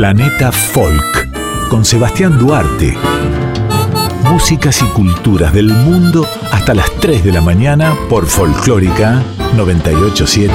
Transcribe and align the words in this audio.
Planeta 0.00 0.50
Folk 0.50 1.68
con 1.68 1.84
Sebastián 1.84 2.38
Duarte. 2.38 2.96
Músicas 4.30 4.80
y 4.80 4.86
culturas 4.94 5.52
del 5.52 5.66
mundo 5.66 6.26
hasta 6.50 6.72
las 6.72 6.90
3 7.00 7.22
de 7.22 7.30
la 7.30 7.42
mañana 7.42 7.94
por 8.08 8.24
Folclórica 8.24 9.22
987. 9.54 10.54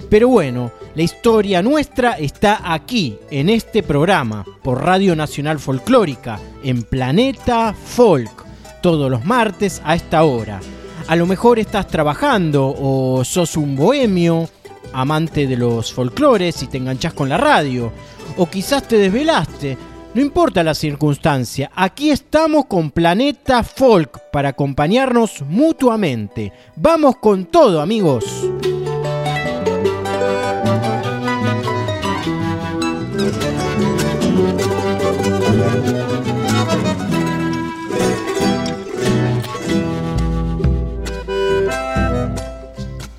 Pero 0.10 0.30
bueno, 0.30 0.72
la 0.96 1.04
historia 1.04 1.62
nuestra 1.62 2.14
está 2.14 2.74
aquí, 2.74 3.18
en 3.30 3.50
este 3.50 3.84
programa, 3.84 4.46
por 4.64 4.86
Radio 4.86 5.18
Nacional 5.18 5.60
Folclórica, 5.60 6.40
en 6.64 6.84
Planeta 6.84 7.74
Folk 7.74 8.51
todos 8.82 9.10
los 9.10 9.24
martes 9.26 9.82
a 9.86 9.96
esta 9.96 10.24
hora. 10.24 10.60
A 11.08 11.16
lo 11.16 11.26
mejor 11.26 11.60
estás 11.60 11.88
trabajando 11.88 12.74
o 12.78 13.24
sos 13.24 13.58
un 13.58 13.76
bohemio, 13.76 14.50
amante 14.94 15.48
de 15.48 15.58
los 15.58 15.94
folclores 15.94 16.62
y 16.64 16.68
te 16.68 16.78
enganchás 16.78 17.14
con 17.14 17.30
la 17.30 17.38
radio. 17.38 17.92
O 18.38 18.46
quizás 18.46 18.88
te 18.88 18.98
desvelaste. 18.98 19.78
No 20.14 20.22
importa 20.22 20.62
la 20.62 20.74
circunstancia, 20.74 21.72
aquí 21.74 22.12
estamos 22.12 22.66
con 22.66 22.92
Planeta 22.92 23.64
Folk 23.64 24.32
para 24.32 24.50
acompañarnos 24.50 25.42
mutuamente. 25.48 26.52
Vamos 26.76 27.16
con 27.18 27.46
todo 27.46 27.80
amigos. 27.80 28.26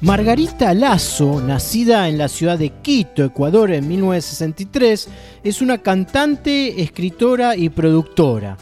Margarita 0.03 0.75
Lazo, 0.75 1.41
nacida 1.41 2.09
en 2.09 2.19
la 2.19 2.27
ciudad 2.27 2.59
de 2.59 2.71
Quito, 2.71 3.23
Ecuador, 3.23 3.71
en 3.71 3.87
1963, 3.87 5.09
es 5.45 5.63
una 5.63 5.79
cantante, 5.79 6.83
escritora 6.83 7.57
y 7.57 7.69
productora. 7.69 8.57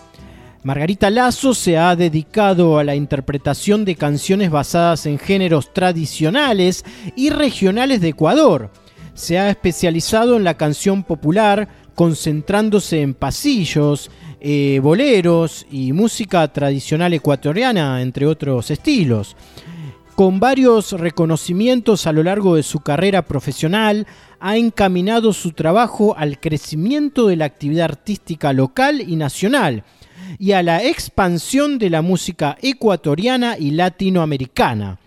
Margarita 0.64 1.08
Lazo 1.08 1.54
se 1.54 1.78
ha 1.78 1.96
dedicado 1.96 2.78
a 2.78 2.84
la 2.84 2.94
interpretación 2.94 3.86
de 3.86 3.94
canciones 3.94 4.50
basadas 4.50 5.06
en 5.06 5.18
géneros 5.18 5.72
tradicionales 5.72 6.84
y 7.16 7.30
regionales 7.30 8.02
de 8.02 8.08
Ecuador. 8.08 8.70
Se 9.14 9.38
ha 9.38 9.48
especializado 9.48 10.36
en 10.36 10.44
la 10.44 10.58
canción 10.58 11.04
popular, 11.04 11.68
concentrándose 11.94 13.00
en 13.00 13.14
pasillos, 13.14 14.10
eh, 14.42 14.78
boleros 14.82 15.66
y 15.70 15.94
música 15.94 16.46
tradicional 16.52 17.14
ecuatoriana, 17.14 18.02
entre 18.02 18.26
otros 18.26 18.70
estilos. 18.70 19.36
Con 20.20 20.38
varios 20.38 20.92
reconocimientos 20.92 22.06
a 22.06 22.12
lo 22.12 22.22
largo 22.22 22.54
de 22.54 22.62
su 22.62 22.80
carrera 22.80 23.24
profesional, 23.24 24.06
ha 24.38 24.58
encaminado 24.58 25.32
su 25.32 25.52
trabajo 25.52 26.14
al 26.14 26.38
crecimiento 26.38 27.26
de 27.26 27.36
la 27.36 27.46
actividad 27.46 27.86
artística 27.86 28.52
local 28.52 29.00
y 29.00 29.16
nacional 29.16 29.82
y 30.38 30.52
a 30.52 30.62
la 30.62 30.84
expansión 30.84 31.78
de 31.78 31.88
la 31.88 32.02
música 32.02 32.58
ecuatoriana 32.60 33.56
y 33.56 33.70
latinoamericana. 33.70 34.98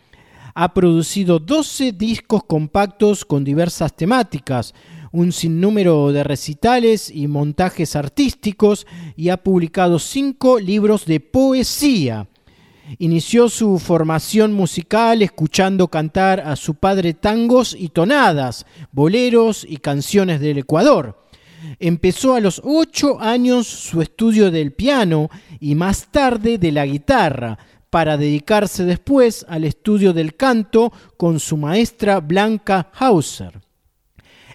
Ha 0.56 0.74
producido 0.74 1.38
12 1.38 1.92
discos 1.92 2.46
compactos 2.46 3.24
con 3.24 3.44
diversas 3.44 3.96
temáticas, 3.96 4.74
un 5.12 5.32
sinnúmero 5.32 6.12
de 6.12 6.24
recitales 6.24 7.12
y 7.12 7.28
montajes 7.28 7.96
artísticos 7.96 8.88
y 9.16 9.30
ha 9.30 9.38
publicado 9.38 10.00
5 10.00 10.58
libros 10.58 11.06
de 11.06 11.20
poesía. 11.20 12.28
Inició 13.00 13.50
su 13.50 13.80
formación 13.80 14.54
musical 14.54 15.22
escuchando 15.22 15.88
cantar 15.88 16.40
a 16.42 16.56
su 16.56 16.76
padre 16.76 17.14
tangos 17.14 17.76
y 17.78 17.90
tonadas, 17.90 18.66
boleros 18.92 19.66
y 19.68 19.78
canciones 19.78 20.40
del 20.40 20.60
Ecuador. 20.60 21.20
Empezó 21.80 22.36
a 22.36 22.40
los 22.40 22.62
ocho 22.64 23.20
años 23.20 23.68
su 23.68 24.02
estudio 24.02 24.52
del 24.52 24.74
piano 24.74 25.30
y 25.60 25.76
más 25.76 26.12
tarde 26.12 26.58
de 26.58 26.72
la 26.72 26.86
guitarra, 26.86 27.58
para 27.90 28.18
dedicarse 28.18 28.86
después 28.86 29.46
al 29.48 29.66
estudio 29.66 30.14
del 30.14 30.36
canto 30.36 30.92
con 31.16 31.40
su 31.40 31.58
maestra 31.58 32.20
Blanca 32.22 32.90
Hauser. 32.92 33.63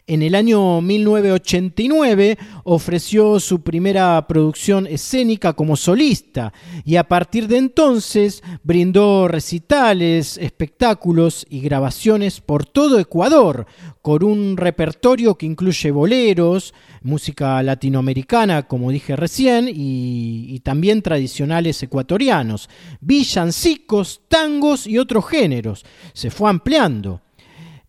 En 0.08 0.22
el 0.22 0.34
año 0.34 0.80
1989 0.80 2.38
ofreció 2.64 3.38
su 3.40 3.60
primera 3.60 4.26
producción 4.26 4.86
escénica 4.86 5.52
como 5.52 5.76
solista 5.76 6.54
y 6.82 6.96
a 6.96 7.04
partir 7.04 7.46
de 7.46 7.58
entonces 7.58 8.42
brindó 8.62 9.28
recitales, 9.28 10.38
espectáculos 10.38 11.44
y 11.50 11.60
grabaciones 11.60 12.40
por 12.40 12.64
todo 12.64 12.98
Ecuador, 12.98 13.66
con 14.00 14.24
un 14.24 14.56
repertorio 14.56 15.34
que 15.34 15.44
incluye 15.44 15.90
boleros, 15.90 16.72
música 17.02 17.62
latinoamericana, 17.62 18.62
como 18.62 18.90
dije 18.90 19.14
recién, 19.14 19.68
y, 19.70 20.58
también 20.60 21.02
tradicionales 21.02 21.82
ecuatorianos, 21.82 22.70
villancicos, 23.02 24.22
tangos 24.28 24.86
y 24.86 24.96
otros 24.96 25.26
géneros. 25.26 25.84
Se 26.14 26.30
fue 26.30 26.48
ampliando. 26.48 27.20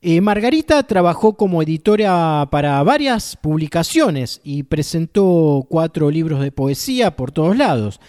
Eh, 0.01 0.21
Margarita 0.21 0.81
trabajó 0.83 1.35
como 1.35 1.61
editora 1.61 2.47
para 2.49 2.81
varias 2.83 3.35
publicaciones 3.35 4.39
y 4.45 4.63
presentó 4.63 5.67
cuatro 5.69 6.09
libros 6.09 6.39
de 6.39 6.53
poesía 6.53 7.17
por 7.17 7.33
todos 7.33 7.57
lados. 7.57 7.99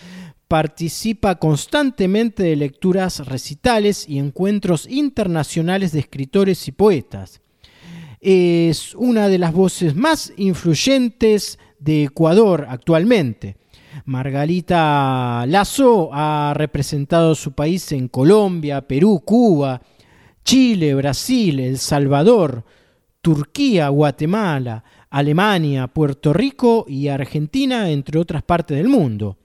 Participa 0.46 1.34
constantemente 1.40 2.44
de 2.44 2.54
lecturas 2.54 3.26
recitales 3.26 4.08
y 4.08 4.20
encuentros 4.20 4.86
internacionales 4.88 5.90
de 5.90 5.98
escritores 5.98 6.68
y 6.68 6.72
poetas. 6.72 7.40
Es 8.20 8.94
una 8.94 9.26
de 9.26 9.38
las 9.38 9.52
voces 9.52 9.96
más 9.96 10.32
influyentes 10.36 11.58
de 11.80 12.04
Ecuador 12.04 12.66
actualmente. 12.68 13.56
Margarita 14.04 15.44
Lazo 15.48 16.10
ha 16.12 16.52
representado 16.54 17.34
su 17.34 17.50
país 17.50 17.90
en 17.90 18.06
Colombia, 18.06 18.86
Perú, 18.86 19.20
Cuba, 19.24 19.80
Chile, 20.44 20.94
Brasil, 20.94 21.60
El 21.60 21.78
Salvador, 21.78 22.64
Turquía, 23.20 23.88
Guatemala, 23.88 24.82
Alemania, 25.10 25.88
Puerto 25.88 26.32
Rico 26.32 26.86
y 26.88 27.08
Argentina, 27.08 27.90
entre 27.90 28.18
otras 28.18 28.42
partes 28.42 28.76
del 28.76 28.88
mundo. 28.88 29.36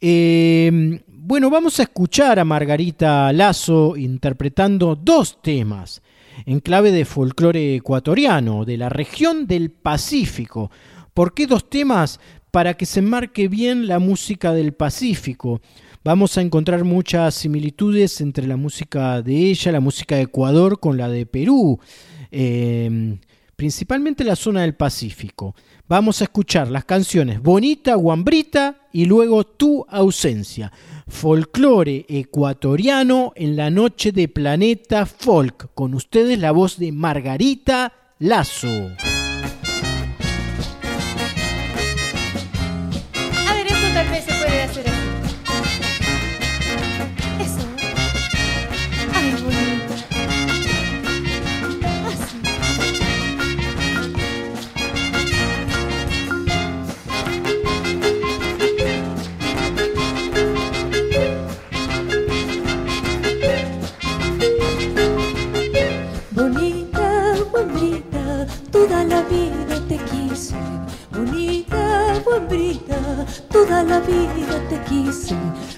Em, 0.00 1.00
bueno, 1.08 1.50
vamos 1.50 1.80
a 1.80 1.84
escuchar 1.84 2.38
a 2.38 2.44
Margarita 2.44 3.32
Lazo 3.32 3.96
interpretando 3.96 4.94
dos 4.94 5.40
temas 5.40 6.02
en 6.46 6.60
clave 6.60 6.90
de 6.90 7.04
folclore 7.04 7.76
ecuatoriano, 7.76 8.64
de 8.64 8.76
la 8.76 8.88
región 8.88 9.46
del 9.46 9.70
Pacífico. 9.70 10.70
¿Por 11.12 11.32
qué 11.32 11.46
dos 11.46 11.70
temas? 11.70 12.20
Para 12.50 12.74
que 12.74 12.86
se 12.86 13.02
marque 13.02 13.48
bien 13.48 13.86
la 13.86 13.98
música 13.98 14.52
del 14.52 14.74
Pacífico 14.74 15.60
vamos 16.04 16.36
a 16.36 16.42
encontrar 16.42 16.84
muchas 16.84 17.34
similitudes 17.34 18.20
entre 18.20 18.46
la 18.46 18.56
música 18.56 19.22
de 19.22 19.34
ella, 19.50 19.72
la 19.72 19.80
música 19.80 20.16
de 20.16 20.22
Ecuador 20.22 20.78
con 20.78 20.98
la 20.98 21.08
de 21.08 21.24
Perú, 21.26 21.80
em, 22.30 23.18
principalmente 23.56 24.22
la 24.22 24.36
zona 24.36 24.62
del 24.62 24.74
Pacífico. 24.74 25.54
Vamos 25.88 26.20
a 26.20 26.24
escuchar 26.24 26.70
las 26.70 26.84
canciones 26.84 27.42
Bonita, 27.42 27.94
Guambrita 27.94 28.88
y 28.92 29.06
luego 29.06 29.44
Tu 29.44 29.84
ausencia. 29.88 30.72
Folclore 31.06 32.06
ecuatoriano 32.08 33.32
en 33.36 33.56
la 33.56 33.70
noche 33.70 34.12
de 34.12 34.28
Planeta 34.28 35.06
Folk. 35.06 35.70
Con 35.74 35.94
ustedes 35.94 36.38
la 36.38 36.52
voz 36.52 36.78
de 36.78 36.92
Margarita 36.92 37.92
Lazo. 38.18 38.68
Toda 73.50 73.82
la 73.82 74.00
vida 74.00 74.60
te 74.68 74.78
quise. 74.88 75.34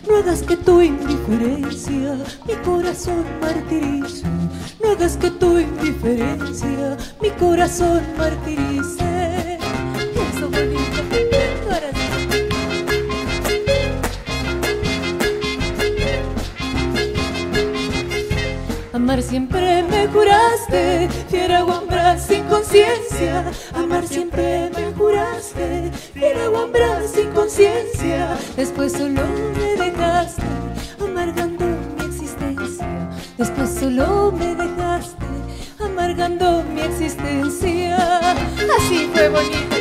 No 0.09 0.17
hagas 0.17 0.43
que 0.43 0.57
tu 0.57 0.81
indiferencia 0.81 2.17
mi 2.47 2.55
corazón 2.65 3.25
martirice. 3.41 4.27
No 4.83 4.91
hagas 4.93 5.17
que 5.17 5.31
tu 5.31 5.59
indiferencia 5.59 6.97
mi 7.21 7.31
corazón 7.31 8.03
martirice. 8.17 9.59
Eso 10.35 10.51
Amar 18.93 19.23
siempre 19.23 19.83
me 19.83 20.09
juraste, 20.09 21.09
fiera 21.29 21.63
guambra 21.63 22.19
sin 22.19 22.45
conciencia. 22.45 23.45
Amar 23.75 24.07
siempre 24.09 24.71
me 24.75 24.93
sin 27.17 27.31
conciencia. 27.31 28.37
Después 28.57 28.93
solo 28.93 29.23
me 29.55 29.77
dejaste, 29.77 30.43
amargando 31.01 31.65
mi 31.97 32.05
existencia. 32.05 33.11
Después 33.39 33.71
solo 33.71 34.33
me 34.33 34.55
dejaste, 34.55 35.27
amargando 35.79 36.65
mi 36.65 36.81
existencia. 36.81 37.97
Así 38.79 39.09
fue 39.13 39.29
bonito. 39.29 39.77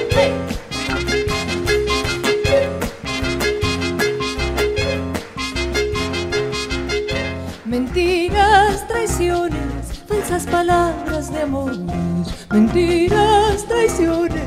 Mentiras, 7.65 8.87
traiciones, 8.87 10.03
falsas 10.07 10.45
palabras 10.45 11.33
de 11.33 11.41
amores. 11.41 11.79
Mentiras, 12.51 13.65
traiciones, 13.67 14.44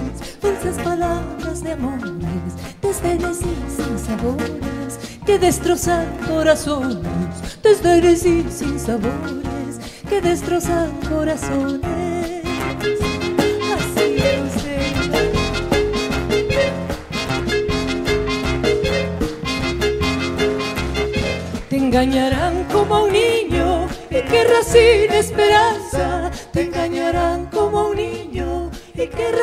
falsas 0.58 0.84
palabras 0.84 1.62
de 1.62 1.72
amores. 1.72 2.54
Desdenes 2.82 3.40
y 3.40 3.54
sin 3.70 3.98
sabores 3.98 4.98
que 5.24 5.38
destrozan 5.38 6.06
corazones. 6.26 7.62
Desdenes 7.62 8.24
y 8.24 8.44
sin 8.50 8.78
sabores 8.78 9.78
que 10.08 10.20
destrozan 10.20 10.90
corazones. 11.08 12.44
Así 13.76 14.16
es 14.18 14.52
Te 21.68 21.76
engañarán 21.76 22.64
como 22.64 22.94
a 22.96 23.04
un 23.04 23.12
niño 23.12 23.86
y 24.10 24.22
querrás 24.22 24.66
sin 24.66 25.12
esperanza. 25.12 26.30
Te 26.52 26.62
engañarán 26.62 27.37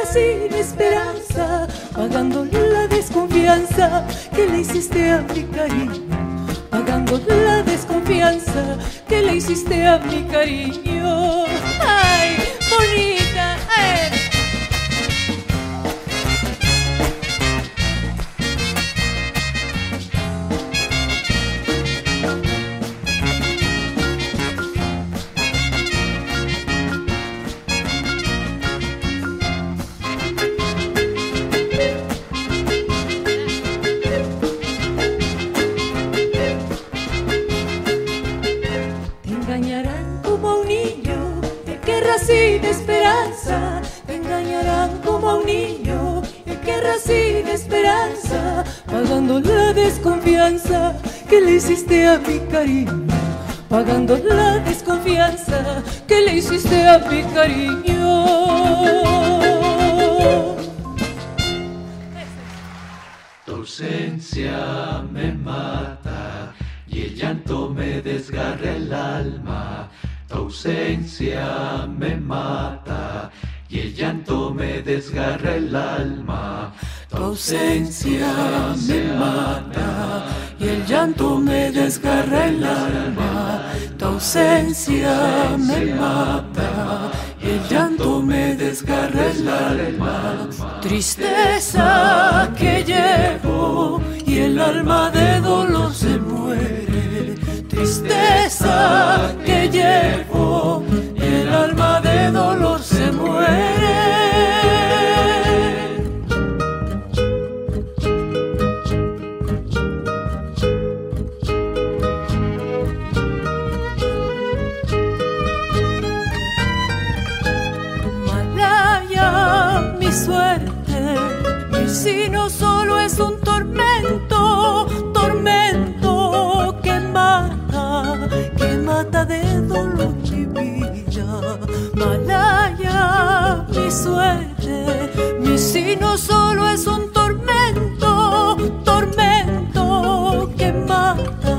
sin 0.06 0.54
esperanza. 0.54 1.68
Pagando 1.94 2.46
la 2.46 2.88
desconfianza 2.88 4.06
que 4.36 4.48
le 4.48 4.60
hiciste 4.60 5.12
a 5.12 5.22
mi 5.22 5.44
cariño. 5.44 6.04
Pagando 6.70 7.22
la 7.28 7.64
desconfianza 7.64 8.78
que 9.08 9.22
le 9.22 9.36
hiciste 9.36 9.86
a 9.86 9.98
mi 10.00 10.24
cariño. 10.24 11.46
Pagando 53.70 54.18
la 54.18 54.60
desconfianza 54.60 55.84
que 56.08 56.22
le 56.22 56.38
hiciste 56.38 56.88
a 56.88 56.98
mi 56.98 57.22
cariño. 57.34 58.26
Tu 63.46 63.52
ausencia 63.52 65.04
me 65.12 65.34
mata 65.34 66.54
y 66.88 67.02
el 67.02 67.16
llanto 67.16 67.70
me 67.70 68.02
desgarra 68.02 68.72
el 68.72 68.94
alma. 68.94 69.90
Tu 70.28 70.36
ausencia 70.36 71.86
me 71.88 72.16
mata 72.16 73.30
y 73.70 73.80
el 73.80 73.94
llanto 73.94 74.52
me 74.52 74.82
desgarra 74.82 75.56
el 75.56 75.76
alma. 75.76 76.74
Tu 77.10 77.18
ausencia 77.18 78.15
ausencia 84.26 85.56
me 85.56 85.94
mata 85.94 87.12
y 87.40 87.48
el 87.48 87.68
llanto 87.70 88.24
me 88.24 88.56
desgarra 88.56 89.24
el 89.28 89.48
alma. 89.48 90.50
Tristeza 90.82 91.95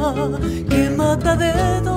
mata, 0.07 0.39
que 0.69 0.91
mata 0.91 1.37
de 1.37 1.81
dolor 1.81 1.96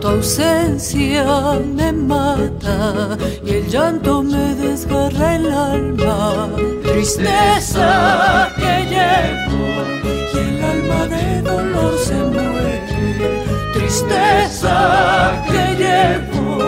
Tu 0.00 0.08
ausencia 0.08 1.24
me 1.74 1.92
mata 1.92 3.16
y 3.44 3.50
el 3.50 3.68
llanto 3.68 4.22
me 4.22 4.54
desgarra 4.54 5.36
el 5.36 5.52
alma. 5.52 6.48
Tristeza 6.82 8.50
que 8.56 8.74
llevo 8.92 9.66
y 10.34 10.38
el 10.38 10.64
alma 10.64 11.06
de 11.06 11.42
dolor 11.42 11.98
se 11.98 12.14
muere. 12.14 13.44
Tristeza 13.74 15.44
que 15.46 15.64
llevo 15.82 16.58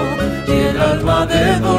y 0.47 0.51
el 0.51 0.81
alma 0.81 1.27
de 1.27 1.59
dolor 1.61 1.78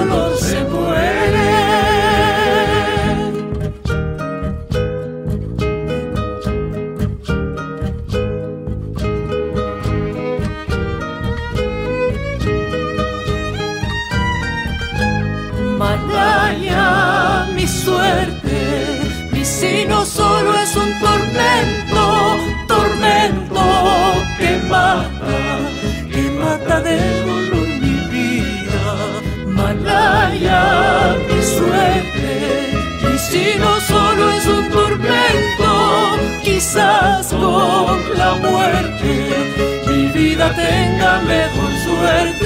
suerte. 41.84 42.46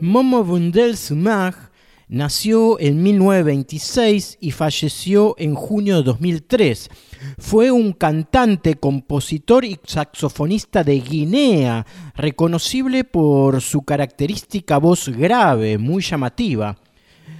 Momo 0.00 0.44
Bundel 0.44 0.96
Sumag 0.96 1.72
nació 2.08 2.78
en 2.78 3.02
1926 3.02 4.38
y 4.40 4.50
falleció 4.50 5.34
en 5.38 5.54
junio 5.54 5.96
de 5.96 6.02
2003. 6.04 6.90
Fue 7.38 7.70
un 7.70 7.92
cantante, 7.92 8.74
compositor 8.74 9.64
y 9.64 9.80
saxofonista 9.84 10.84
de 10.84 11.00
Guinea, 11.00 11.86
reconocible 12.14 13.04
por 13.04 13.60
su 13.60 13.82
característica 13.82 14.78
voz 14.78 15.08
grave, 15.08 15.78
muy 15.78 16.02
llamativa. 16.02 16.76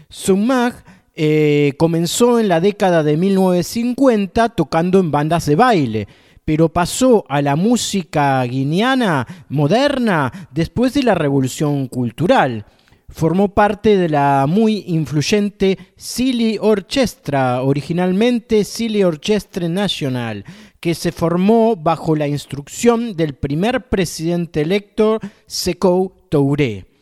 Sumag 0.09 0.85
eh, 1.15 1.75
comenzó 1.79 2.41
en 2.41 2.49
la 2.49 2.61
década 2.61 3.03
de 3.03 3.17
1950 3.17 4.49
tocando 4.51 4.99
en 5.01 5.11
bandas 5.11 5.47
de 5.47 5.57
baile 5.57 6.09
pero 6.45 6.69
pasó 6.69 7.25
a 7.29 7.41
la 7.43 7.57
música 7.57 8.43
guineana 8.45 9.27
moderna 9.49 10.49
después 10.53 10.95
de 10.95 11.03
la 11.03 11.15
Revolución 11.15 11.89
Cultural. 11.89 12.67
Formó 13.09 13.55
parte 13.55 13.97
de 13.97 14.09
la 14.09 14.47
muy 14.49 14.85
influyente 14.89 15.79
Silly 15.97 16.59
Orchestra, 16.61 17.63
originalmente 17.63 18.65
Silly 18.65 19.05
Orchestra 19.05 19.69
National, 19.69 20.45
que 20.81 20.95
se 20.95 21.13
formó 21.13 21.77
bajo 21.77 22.17
la 22.17 22.27
instrucción 22.27 23.15
del 23.15 23.35
primer 23.35 23.89
presidente 23.89 24.63
electo 24.63 25.21
Sekou 25.47 26.13
Touré. 26.29 26.94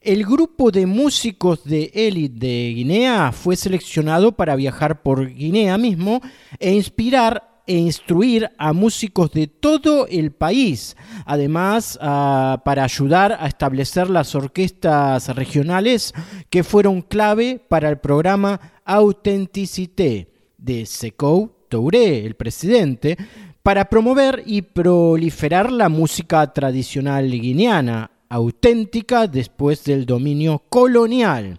El 0.00 0.24
grupo 0.24 0.70
de 0.70 0.86
músicos 0.86 1.64
de 1.64 1.90
élite 1.94 2.46
de 2.46 2.72
Guinea 2.74 3.32
fue 3.32 3.56
seleccionado 3.56 4.32
para 4.32 4.56
viajar 4.56 5.02
por 5.02 5.28
Guinea 5.28 5.76
mismo 5.78 6.20
e 6.58 6.72
inspirar 6.72 7.52
e 7.66 7.76
instruir 7.76 8.50
a 8.58 8.72
músicos 8.72 9.30
de 9.30 9.46
todo 9.46 10.06
el 10.08 10.32
país, 10.32 10.96
además 11.24 11.96
ah, 12.00 12.60
para 12.64 12.84
ayudar 12.84 13.36
a 13.38 13.46
establecer 13.46 14.10
las 14.10 14.34
orquestas 14.34 15.28
regionales 15.34 16.12
que 16.50 16.64
fueron 16.64 17.02
clave 17.02 17.60
para 17.68 17.88
el 17.88 17.98
programa 17.98 18.60
Authenticité 18.84 20.32
de 20.58 20.86
Sekou 20.86 21.52
Touré, 21.68 22.26
el 22.26 22.34
presidente, 22.34 23.16
para 23.62 23.84
promover 23.84 24.42
y 24.44 24.62
proliferar 24.62 25.70
la 25.70 25.88
música 25.88 26.52
tradicional 26.52 27.30
guineana, 27.30 28.10
auténtica 28.32 29.26
después 29.26 29.84
del 29.84 30.06
dominio 30.06 30.62
colonial. 30.70 31.58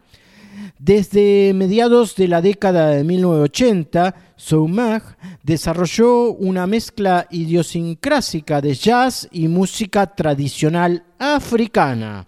Desde 0.79 1.53
mediados 1.53 2.15
de 2.15 2.27
la 2.27 2.41
década 2.41 2.89
de 2.89 3.03
1980, 3.03 4.15
Soumag 4.35 5.17
desarrolló 5.43 6.31
una 6.31 6.65
mezcla 6.65 7.27
idiosincrásica 7.29 8.59
de 8.59 8.73
jazz 8.73 9.29
y 9.31 9.47
música 9.47 10.07
tradicional 10.15 11.03
africana. 11.19 12.25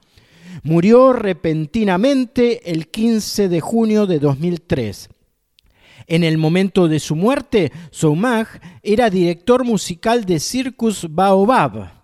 Murió 0.62 1.12
repentinamente 1.12 2.72
el 2.72 2.88
15 2.88 3.50
de 3.50 3.62
junio 3.62 4.06
de 4.06 4.20
2003. 4.20 5.10
En 6.06 6.24
el 6.24 6.38
momento 6.38 6.88
de 6.88 7.00
su 7.00 7.16
muerte, 7.16 7.72
Soumag 7.90 8.48
era 8.84 9.10
director 9.10 9.66
musical 9.66 10.24
de 10.24 10.40
Circus 10.40 11.08
Baobab. 11.10 11.95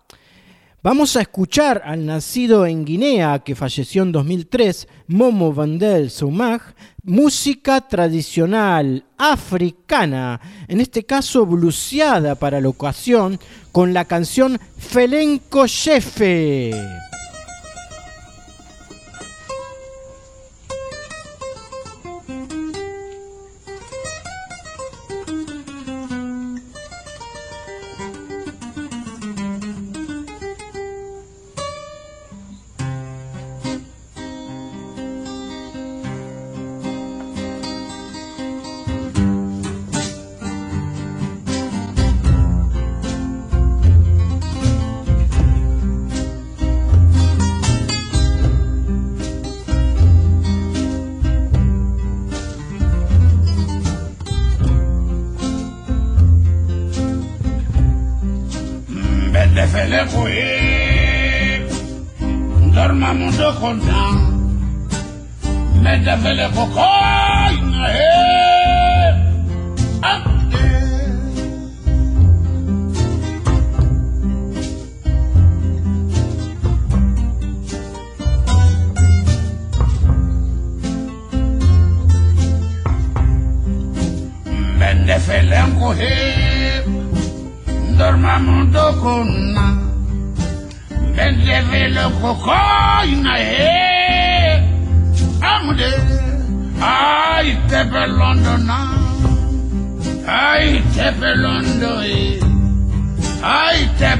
Vamos 0.83 1.15
a 1.15 1.21
escuchar 1.21 1.83
al 1.85 2.07
nacido 2.07 2.65
en 2.65 2.85
Guinea, 2.85 3.37
que 3.45 3.53
falleció 3.53 4.01
en 4.01 4.11
2003, 4.11 4.87
Momo 5.05 5.53
Vandel 5.53 6.09
Soumag, 6.09 6.73
música 7.03 7.87
tradicional 7.87 9.05
africana, 9.15 10.41
en 10.67 10.81
este 10.81 11.03
caso 11.03 11.45
bluseada 11.45 12.33
para 12.33 12.59
la 12.59 12.69
ocasión, 12.69 13.39
con 13.71 13.93
la 13.93 14.05
canción 14.05 14.59
Felenco 14.75 15.67
Chefe. 15.67 16.71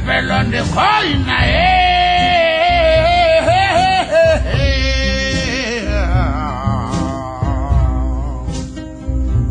pelón 0.05 0.51
de 0.51 0.61
joina, 0.61 1.37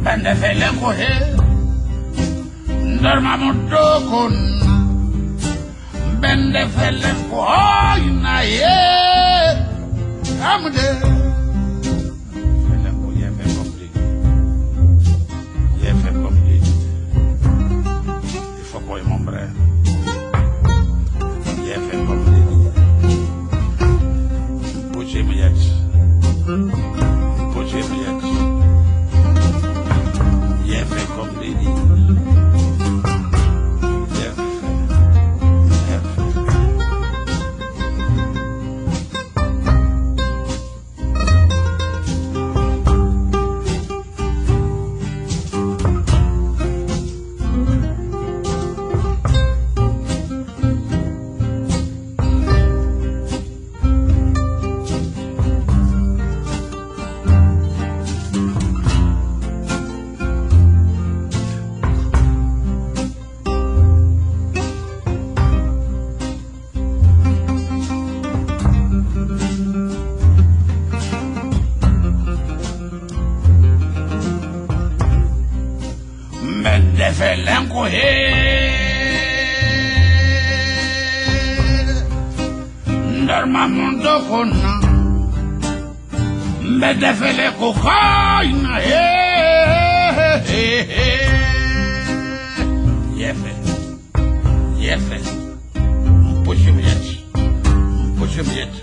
Donde 0.05 0.37
se 0.37 0.55
le 0.55 0.67
coge, 0.81 1.09
dormamos 3.01 3.57
con, 4.11 4.33
vende 6.21 6.69
se 6.71 6.93
le 6.93 7.13
coge, 7.31 8.11
na, 8.23 8.45
eh, 8.45 8.81
cocaína. 87.61 88.81
Hey, 88.81 88.89
é 90.49 90.87
hey, 90.89 91.29
Jeffers, 94.81 95.29
é 95.75 95.79
um 95.79 96.43
puxa-bilhete, 96.43 97.27
um 97.37 98.15
puxa-bilhete, 98.19 98.83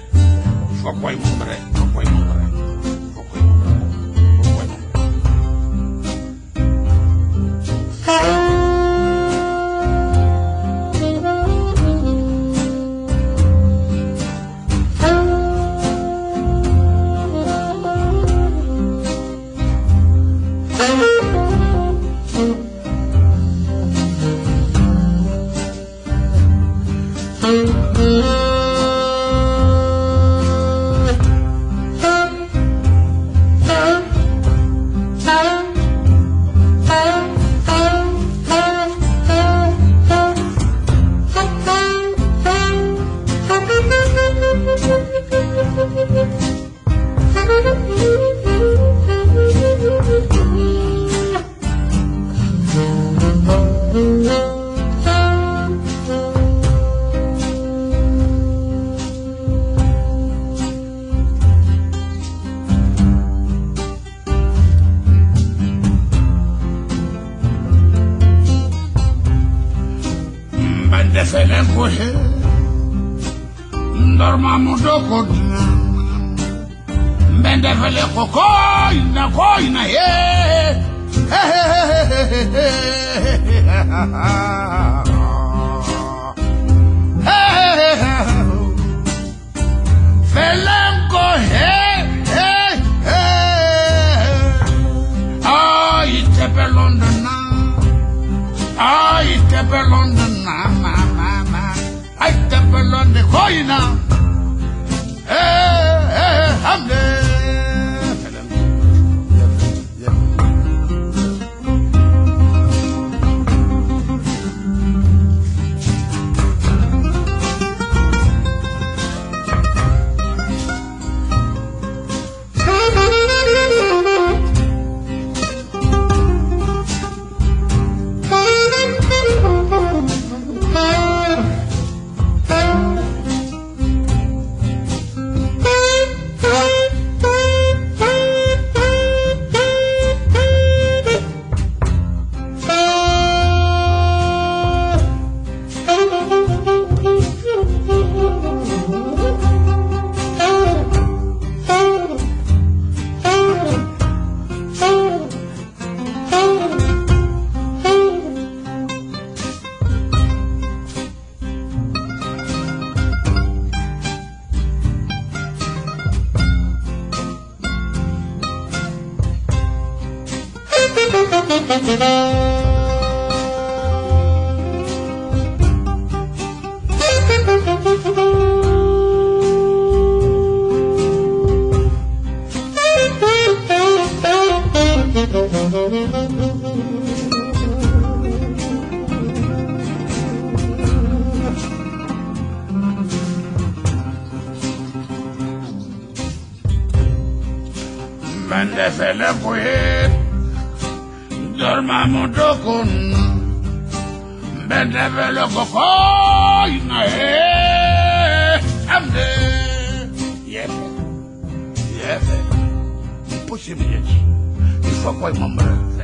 só 0.81 0.93
com 0.93 1.07
a 1.07 1.13
imumbre, 1.13 1.57
só 1.75 1.87
com 1.87 1.99
a 1.99 2.03
imumbre. 2.03 2.36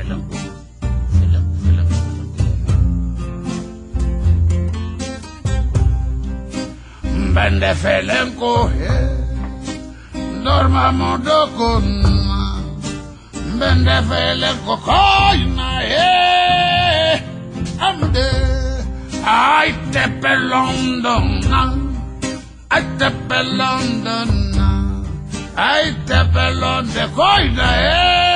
se 0.04 0.10
lo, 0.10 0.16
se 1.18 1.26
lo, 1.26 1.40
se 1.62 1.70
lo, 1.72 1.82
como. 11.56 12.14
Vende 13.58 13.92
eh, 15.82 17.22
amde, 17.80 18.20
eh. 18.20 18.84
ay 19.24 19.70
este 19.70 20.00
te 20.00 20.08
pelondona, 20.20 21.74
ay 22.68 22.82
este 22.82 23.10
te 23.10 23.16
pelondona, 23.28 25.02
ay 25.56 25.88
este 25.88 26.14
te 26.14 26.24
pelon 26.26 26.92
de 26.92 27.06
coina, 27.12 27.66
eh. 27.80 28.33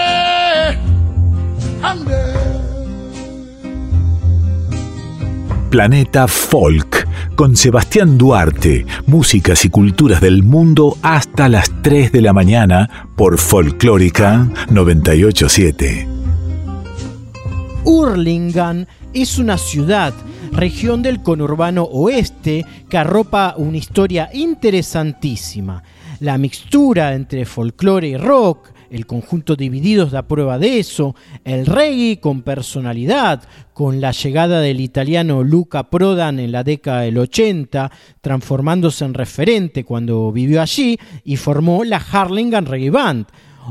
Planeta 5.70 6.26
Folk 6.26 7.06
con 7.36 7.54
Sebastián 7.56 8.16
Duarte, 8.16 8.86
músicas 9.06 9.64
y 9.64 9.70
culturas 9.70 10.20
del 10.20 10.42
mundo 10.42 10.96
hasta 11.02 11.48
las 11.48 11.70
3 11.82 12.10
de 12.10 12.22
la 12.22 12.32
mañana 12.32 13.08
por 13.16 13.38
Folclórica 13.38 14.48
987. 14.70 16.08
Urlingan 17.84 18.88
es 19.12 19.38
una 19.38 19.58
ciudad, 19.58 20.14
región 20.52 21.02
del 21.02 21.22
conurbano 21.22 21.84
oeste 21.84 22.64
que 22.88 22.98
arropa 22.98 23.54
una 23.56 23.76
historia 23.76 24.30
interesantísima. 24.32 25.82
La 26.20 26.38
mixtura 26.38 27.14
entre 27.14 27.44
folclore 27.44 28.08
y 28.08 28.16
rock, 28.16 28.70
el 28.90 29.06
conjunto 29.06 29.56
Divididos 29.56 30.10
da 30.10 30.26
prueba 30.26 30.58
de 30.58 30.78
eso, 30.78 31.14
el 31.44 31.66
reggae 31.66 32.20
con 32.20 32.42
personalidad, 32.42 33.42
con 33.72 34.00
la 34.00 34.12
llegada 34.12 34.60
del 34.60 34.80
italiano 34.80 35.42
Luca 35.42 35.90
Prodan 35.90 36.38
en 36.38 36.52
la 36.52 36.64
década 36.64 37.02
del 37.02 37.18
80, 37.18 37.90
transformándose 38.20 39.04
en 39.04 39.14
referente 39.14 39.84
cuando 39.84 40.32
vivió 40.32 40.62
allí 40.62 40.98
y 41.24 41.36
formó 41.36 41.84
la 41.84 41.98
Harlingham 41.98 42.64
Reggae 42.64 42.90
Band, 42.90 43.26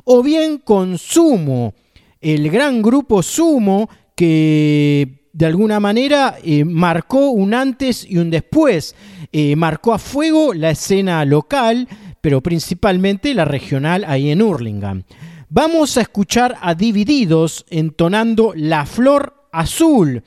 o 0.06 0.24
bien 0.24 0.60
con 0.60 0.98
Sumo, 0.98 1.74
el 2.22 2.50
gran 2.50 2.82
grupo 2.82 3.22
Sumo 3.24 3.90
que 4.16 5.30
de 5.38 5.46
alguna 5.46 5.80
manera 5.80 6.36
eh, 6.44 6.66
marcó 6.66 7.30
un 7.30 7.54
antes 7.54 8.04
y 8.10 8.18
un 8.18 8.32
después, 8.32 8.96
eh, 9.32 9.56
marcó 9.56 9.94
a 9.94 10.00
fuego 10.00 10.54
la 10.54 10.72
escena 10.72 11.24
local, 11.26 11.88
pero 12.28 12.42
principalmente 12.42 13.34
la 13.34 13.46
regional 13.46 14.04
ahí 14.06 14.32
en 14.32 14.42
Hurlingham. 14.42 15.04
Vamos 15.48 15.98
a 15.98 16.02
escuchar 16.02 16.58
a 16.60 16.76
Divididos 16.76 17.66
entonando 17.70 18.52
La 18.54 18.86
Flor 18.86 19.48
Azul 19.54 20.24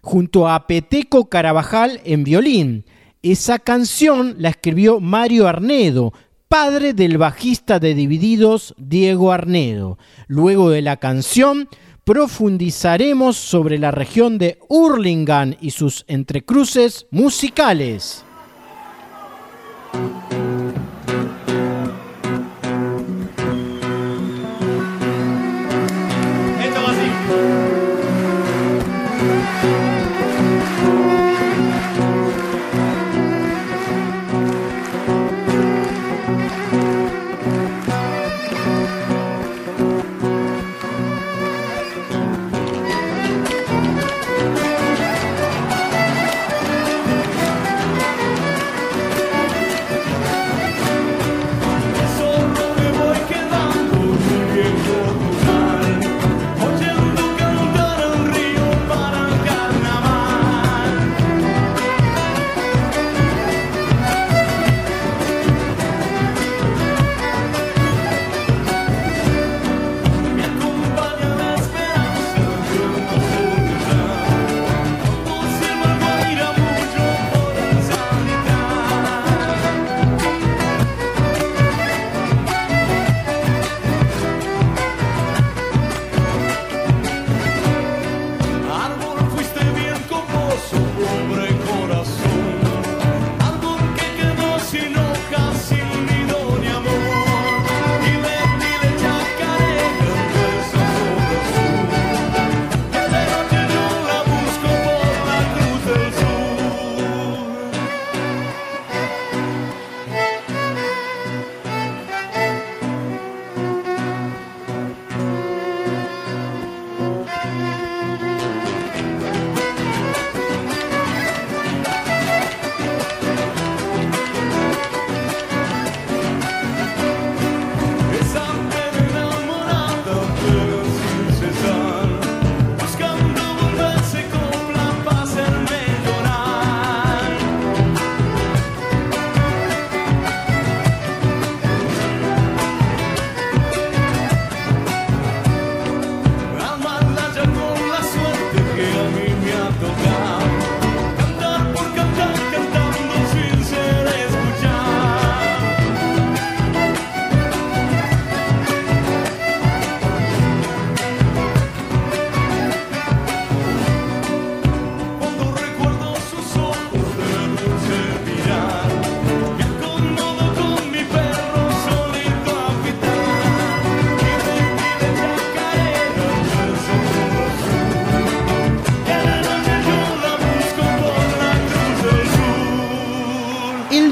junto 0.00 0.48
a 0.48 0.68
Peteco 0.68 1.28
Carabajal 1.28 2.00
en 2.04 2.22
violín. 2.22 2.84
Esa 3.20 3.58
canción 3.58 4.36
la 4.38 4.50
escribió 4.50 5.00
Mario 5.00 5.48
Arnedo, 5.48 6.12
padre 6.46 6.94
del 6.94 7.18
bajista 7.18 7.80
de 7.80 7.96
Divididos 7.96 8.72
Diego 8.78 9.32
Arnedo. 9.32 9.98
Luego 10.28 10.70
de 10.70 10.82
la 10.82 10.98
canción 10.98 11.68
profundizaremos 12.04 13.36
sobre 13.36 13.76
la 13.76 13.90
región 13.90 14.38
de 14.38 14.60
Hurlingham 14.68 15.56
y 15.60 15.72
sus 15.72 16.04
entrecruces 16.06 17.08
musicales. 17.10 18.24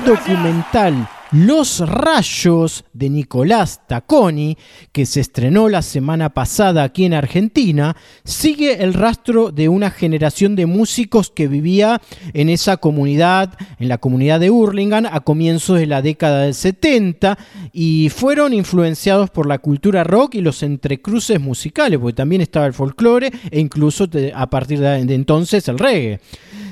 Documental 0.09 1.07
Los 1.33 1.81
Rayos 1.81 2.83
de 2.99 3.11
Nicolás 3.11 3.87
Tacconi, 3.87 4.59
que 4.91 5.07
se 5.07 5.21
estrenó 5.21 5.69
la 5.69 5.83
semana 5.83 6.31
pasada 6.31 6.83
aquí 6.83 7.05
en 7.05 7.15
Argentina, 7.15 7.97
sigue 8.25 8.83
el 8.83 8.93
rastro 8.93 9.53
de 9.53 9.69
una 9.69 9.91
generación 9.91 10.57
de 10.57 10.67
músicos 10.67 11.31
que 11.31 11.47
vivía 11.47 12.01
en 12.35 12.49
esa 12.49 12.77
comunidad, 12.79 13.55
en 13.79 13.89
la 13.89 13.99
comunidad 13.99 14.41
de 14.41 14.51
Hurlingham, 14.51 15.07
a 15.07 15.21
comienzos 15.21 15.79
de 15.79 15.87
la 15.87 16.03
década 16.03 16.43
del 16.43 16.55
70 16.55 17.39
y 17.73 18.09
fueron 18.09 18.53
influenciados 18.53 19.31
por 19.31 19.47
la 19.47 19.59
cultura 19.59 20.03
rock 20.03 20.35
y 20.35 20.41
los 20.41 20.63
entrecruces 20.63 21.41
musicales, 21.41 21.99
porque 21.99 22.17
también 22.17 22.43
estaba 22.43 22.67
el 22.67 22.75
folclore 22.75 23.31
e 23.51 23.61
incluso 23.61 24.09
a 24.35 24.51
partir 24.51 24.81
de 24.81 25.15
entonces 25.15 25.69
el 25.69 25.79
reggae. 25.79 26.21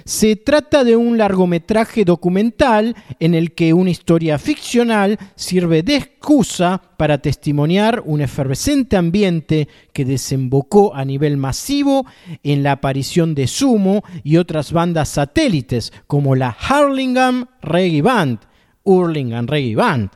Se 0.04 0.36
trata 0.36 0.84
de 0.84 0.94
un 0.94 1.18
largometraje 1.18 2.04
documental 2.04 2.94
en 3.18 3.34
el 3.34 3.52
que 3.52 3.72
una 3.72 3.90
historia 3.90 4.38
ficcional 4.38 5.18
sirve 5.34 5.82
de 5.82 5.96
excusa 6.16 6.80
para 6.96 7.18
testimoniar 7.18 8.02
un 8.04 8.20
efervescente 8.20 8.96
ambiente 8.96 9.68
que 9.92 10.04
desembocó 10.04 10.94
a 10.94 11.04
nivel 11.04 11.36
masivo 11.36 12.06
en 12.42 12.62
la 12.62 12.72
aparición 12.72 13.34
de 13.34 13.46
Sumo 13.46 14.02
y 14.24 14.38
otras 14.38 14.72
bandas 14.72 15.10
satélites 15.10 15.92
como 16.06 16.34
la 16.34 16.48
Harlingham 16.48 17.46
Reggae 17.62 18.02
Band, 18.02 18.40
Hurlingham 18.82 19.46
Reggae 19.46 19.76
Band. 19.76 20.10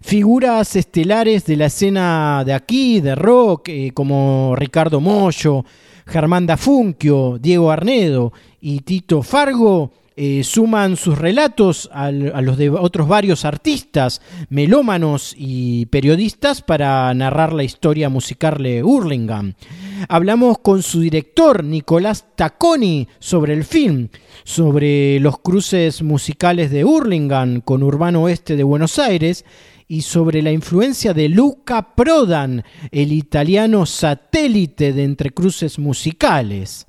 Figuras 0.00 0.74
estelares 0.74 1.44
de 1.44 1.56
la 1.56 1.66
escena 1.66 2.42
de 2.44 2.54
aquí, 2.54 3.00
de 3.00 3.14
rock, 3.14 3.68
eh, 3.68 3.90
como 3.92 4.54
Ricardo 4.56 5.00
Mollo, 5.00 5.66
Germán 6.06 6.48
Funquio, 6.56 7.38
Diego 7.38 7.70
Arnedo 7.70 8.32
y 8.60 8.80
Tito 8.80 9.22
Fargo 9.22 9.92
eh, 10.18 10.44
suman 10.44 10.96
sus 10.96 11.18
relatos 11.18 11.90
a 11.92 12.10
los 12.10 12.56
de 12.56 12.70
otros 12.70 13.06
varios 13.06 13.44
artistas, 13.44 14.22
melómanos 14.48 15.34
y 15.36 15.84
periodistas 15.86 16.62
para 16.62 17.12
narrar 17.12 17.52
la 17.52 17.64
historia 17.64 18.08
musical 18.08 18.56
de 18.62 18.82
Hurlingham. 18.82 19.52
Hablamos 20.08 20.58
con 20.60 20.82
su 20.82 21.00
director, 21.00 21.62
Nicolás 21.62 22.24
Tacconi, 22.34 23.08
sobre 23.18 23.52
el 23.52 23.64
film, 23.64 24.08
sobre 24.42 25.20
los 25.20 25.38
cruces 25.38 26.02
musicales 26.02 26.70
de 26.70 26.86
Hurlingham 26.86 27.60
con 27.60 27.82
Urbano 27.82 28.22
Oeste 28.22 28.56
de 28.56 28.64
Buenos 28.64 28.98
Aires 28.98 29.44
y 29.86 30.00
sobre 30.00 30.40
la 30.40 30.50
influencia 30.50 31.12
de 31.12 31.28
Luca 31.28 31.94
Prodan, 31.94 32.64
el 32.90 33.12
italiano 33.12 33.84
satélite 33.84 34.94
de 34.94 35.04
entrecruces 35.04 35.78
musicales. 35.78 36.86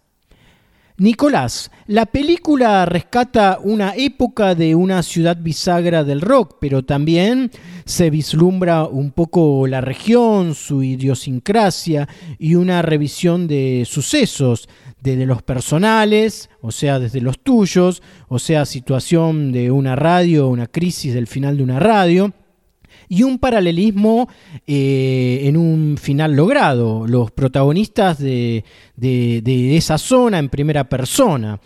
Nicolás, 0.99 1.69
la 1.85 2.07
película 2.07 2.83
rescata 2.87 3.59
una 3.61 3.93
época 3.95 4.55
de 4.55 4.73
una 4.73 5.03
ciudad 5.03 5.37
bisagra 5.39 6.03
del 6.03 6.21
rock, 6.21 6.57
pero 6.59 6.83
también 6.83 7.51
se 7.85 8.09
vislumbra 8.09 8.85
un 8.85 9.11
poco 9.11 9.67
la 9.67 9.79
región, 9.79 10.55
su 10.55 10.81
idiosincrasia 10.81 12.09
y 12.39 12.55
una 12.55 12.81
revisión 12.81 13.47
de 13.47 13.83
sucesos, 13.85 14.67
desde 14.99 15.27
los 15.27 15.43
personales, 15.43 16.49
o 16.61 16.71
sea, 16.71 16.97
desde 16.97 17.21
los 17.21 17.37
tuyos, 17.43 18.01
o 18.27 18.39
sea, 18.39 18.65
situación 18.65 19.51
de 19.51 19.69
una 19.69 19.95
radio, 19.95 20.47
una 20.47 20.65
crisis 20.65 21.13
del 21.13 21.27
final 21.27 21.57
de 21.57 21.63
una 21.63 21.79
radio, 21.79 22.33
y 23.09 23.23
un 23.23 23.39
paralelismo 23.39 24.29
eh, 24.65 25.41
en 25.43 25.57
un 25.57 25.97
final 25.97 26.33
logrado, 26.33 27.07
los 27.07 27.31
protagonistas 27.31 28.19
de, 28.19 28.63
esa 29.77 29.97
zona 29.97 30.39
en 30.39 30.49
primera 30.49 30.89
persona. 30.89 31.59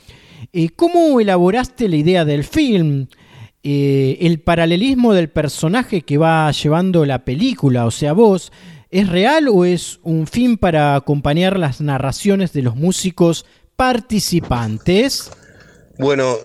Eh, 0.53 0.69
¿Cómo 0.75 1.19
elaboraste 1.19 1.87
la 1.87 1.95
idea 1.95 2.25
del 2.25 2.43
film? 2.43 3.07
Eh, 3.63 4.17
el 4.21 4.39
paralelismo 4.39 5.13
del 5.13 5.29
personaje 5.29 6.01
que 6.01 6.17
va 6.17 6.51
llevando 6.51 7.05
la 7.05 7.23
película, 7.23 7.85
o 7.85 7.91
sea, 7.91 8.13
vos, 8.13 8.51
¿es 8.89 9.07
real 9.07 9.47
o 9.49 9.65
es 9.65 9.99
un 10.01 10.25
fin 10.25 10.57
para 10.57 10.95
acompañar 10.95 11.59
las 11.59 11.79
narraciones 11.79 12.53
de 12.53 12.63
los 12.63 12.75
músicos 12.75 13.45
participantes? 13.75 15.31
Bueno, 15.99 16.37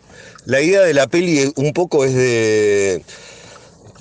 la 0.44 0.61
idea 0.61 0.82
de 0.82 0.92
la 0.92 1.06
peli 1.06 1.52
un 1.56 1.72
poco 1.72 2.04
es 2.04 2.14
de 2.14 3.02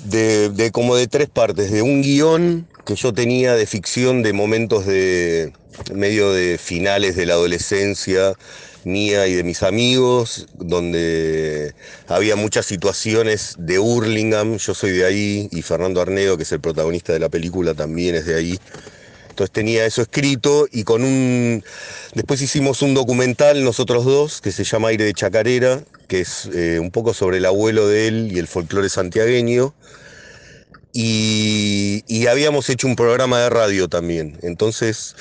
de, 0.05 0.69
como 0.71 0.95
de 0.95 1.07
tres 1.07 1.29
partes, 1.29 1.71
de 1.71 1.81
un 1.81 2.01
guion 2.01 2.67
que 2.85 2.95
yo 2.95 3.13
tenía 3.13 3.55
de 3.55 3.65
ficción 3.65 4.23
de 4.23 4.33
momentos 4.33 4.85
de 4.85 5.53
medio 5.93 6.31
de 6.31 6.57
finales 6.57 7.15
de 7.15 7.25
la 7.25 7.33
adolescencia 7.33 8.33
mía 8.83 9.27
y 9.27 9.33
de 9.33 9.43
mis 9.43 9.63
amigos, 9.63 10.47
donde 10.53 11.73
había 12.07 12.35
muchas 12.35 12.67
situaciones 12.67 13.55
de 13.57 13.79
Hurlingham, 13.79 14.57
yo 14.57 14.75
soy 14.75 14.91
de 14.91 15.05
ahí, 15.05 15.49
y 15.51 15.63
Fernando 15.63 16.01
Arnedo, 16.01 16.37
que 16.37 16.43
es 16.43 16.51
el 16.51 16.61
protagonista 16.61 17.11
de 17.11 17.19
la 17.19 17.29
película, 17.29 17.73
también 17.73 18.13
es 18.13 18.27
de 18.27 18.35
ahí. 18.35 18.59
Entonces 19.35 19.51
tenía 19.51 19.85
eso 19.85 20.01
escrito 20.01 20.65
y 20.71 20.85
con 20.85 21.03
un... 21.03 21.61
Después 22.13 22.41
hicimos 22.41 22.81
un 22.81 22.93
documental 22.93 23.65
nosotros 23.65 24.05
dos 24.05 24.39
que 24.39 24.53
se 24.53 24.63
llama 24.63 24.87
Aire 24.87 25.03
de 25.03 25.13
Chacarera, 25.13 25.83
que 26.07 26.21
es 26.21 26.49
eh, 26.53 26.79
un 26.79 26.89
poco 26.89 27.13
sobre 27.13 27.39
el 27.39 27.45
abuelo 27.45 27.85
de 27.85 28.07
él 28.07 28.29
y 28.31 28.39
el 28.39 28.47
folclore 28.47 28.87
santiagueño. 28.87 29.73
Y, 30.93 32.25
habíamos 32.29 32.69
hecho 32.69 32.87
un 32.87 32.95
programa 32.95 33.41
de 33.41 33.49
radio 33.49 33.89
también. 33.89 34.39
Entonces, 34.41 35.17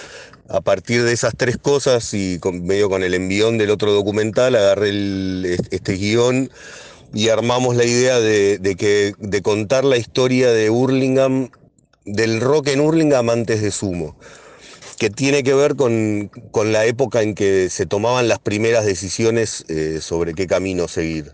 a 0.48 0.61
partir 0.61 1.03
de 1.03 1.12
esas 1.12 1.35
tres 1.37 1.57
cosas 1.59 2.14
y 2.14 2.38
medio 2.53 2.88
con 2.88 3.03
el 3.03 3.14
envión 3.14 3.59
del 3.59 3.70
otro 3.70 3.92
documental, 3.92 4.55
agarré 4.55 4.90
este 5.72 5.94
guion 5.94 6.53
y 7.12 7.31
armamos 7.31 7.74
la 7.74 7.85
idea 7.85 8.20
de, 8.20 8.77
que, 8.79 9.14
de 9.18 9.42
contar 9.42 9.85
la 9.85 9.96
historia 9.96 10.53
de 10.53 10.70
Hurlingham, 10.70 11.50
del 12.05 12.40
rock 12.40 12.69
en 12.69 12.81
Hurlingham 12.81 13.31
antes 13.31 13.62
de 13.62 13.71
Sumo 13.71 14.17
que 14.99 15.11
tiene 15.11 15.43
que 15.43 15.55
ver 15.55 15.77
con, 15.77 16.31
la 16.73 16.87
época 16.87 17.23
en 17.23 17.35
que 17.35 17.69
se 17.71 17.87
tomaban 17.87 18.29
las 18.29 18.38
primeras 18.38 18.85
decisiones 18.85 19.64
eh, 19.69 19.99
sobre 20.01 20.35
qué 20.35 20.47
camino 20.47 20.88
seguir. 20.88 21.33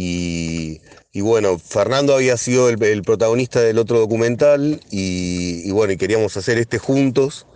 Y, 0.00 0.80
bueno, 1.20 1.58
Fernando 1.58 2.14
había 2.14 2.36
sido 2.36 2.68
el, 2.68 3.02
protagonista 3.02 3.60
del 3.60 3.78
otro 3.78 3.98
documental 3.98 4.80
y, 4.92 5.68
bueno, 5.72 5.92
y 5.92 5.96
queríamos 5.96 6.36
hacer 6.36 6.56
este 6.58 6.78
juntos. 6.78 7.48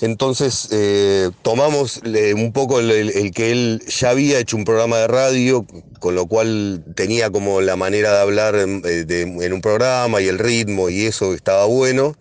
Entonces 0.00 0.68
eh, 0.72 1.30
tomamos 1.42 2.02
un 2.34 2.52
poco 2.52 2.80
el, 2.80 3.32
que 3.32 3.50
él 3.50 3.82
ya 3.86 4.10
había 4.10 4.38
hecho 4.38 4.56
un 4.56 4.64
programa 4.64 4.98
de 4.98 5.06
radio, 5.06 5.66
con 6.00 6.14
lo 6.14 6.26
cual 6.26 6.84
tenía 6.94 7.30
como 7.30 7.62
la 7.62 7.76
manera 7.76 8.12
de 8.12 8.20
hablar 8.20 8.56
en, 8.56 8.82
eh, 8.84 9.52
un 9.52 9.60
programa 9.62 10.20
y 10.20 10.28
el 10.28 10.38
ritmo 10.38 10.90
y 10.90 11.06
eso 11.06 11.32
estaba 11.32 11.64
bueno. 11.64 12.16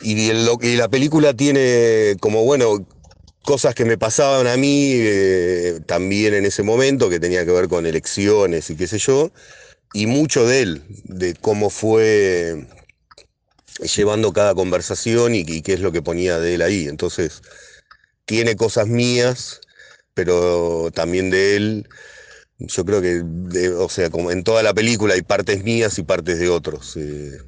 Y, 0.00 0.32
la 0.32 0.88
película 0.88 1.34
tiene 1.34 2.16
como, 2.20 2.42
bueno, 2.44 2.84
cosas 3.42 3.74
que 3.74 3.84
me 3.84 3.98
pasaban 3.98 4.46
a 4.46 4.56
mí 4.56 4.92
eh, 4.94 5.80
también 5.86 6.34
en 6.34 6.46
ese 6.46 6.62
momento, 6.62 7.08
que 7.08 7.20
tenía 7.20 7.44
que 7.44 7.52
ver 7.52 7.68
con 7.68 7.86
elecciones 7.86 8.70
y 8.70 8.76
qué 8.76 8.86
sé 8.86 8.98
yo, 8.98 9.30
y 9.92 10.06
mucho 10.06 10.46
de 10.46 10.62
él, 10.62 10.82
de 11.04 11.34
cómo 11.34 11.70
fue 11.70 12.66
llevando 13.80 14.32
cada 14.32 14.54
conversación 14.54 15.34
y, 15.34 15.62
qué 15.62 15.74
es 15.74 15.80
lo 15.80 15.92
que 15.92 16.02
ponía 16.02 16.38
de 16.38 16.54
él 16.54 16.62
ahí. 16.62 16.88
Entonces, 16.88 17.42
tiene 18.24 18.56
cosas 18.56 18.88
mías, 18.88 19.60
pero 20.14 20.90
también 20.94 21.30
de 21.30 21.56
él. 21.56 21.88
Yo 22.58 22.84
creo 22.84 23.02
que, 23.02 23.68
o 23.70 23.88
sea, 23.88 24.10
como 24.10 24.30
en 24.30 24.44
toda 24.44 24.62
la 24.62 24.74
película 24.74 25.14
hay 25.14 25.22
partes 25.22 25.64
mías 25.64 25.98
y 25.98 26.02
partes 26.02 26.38
de 26.38 26.48
otros. 26.48 26.96
Eh, 26.96 27.38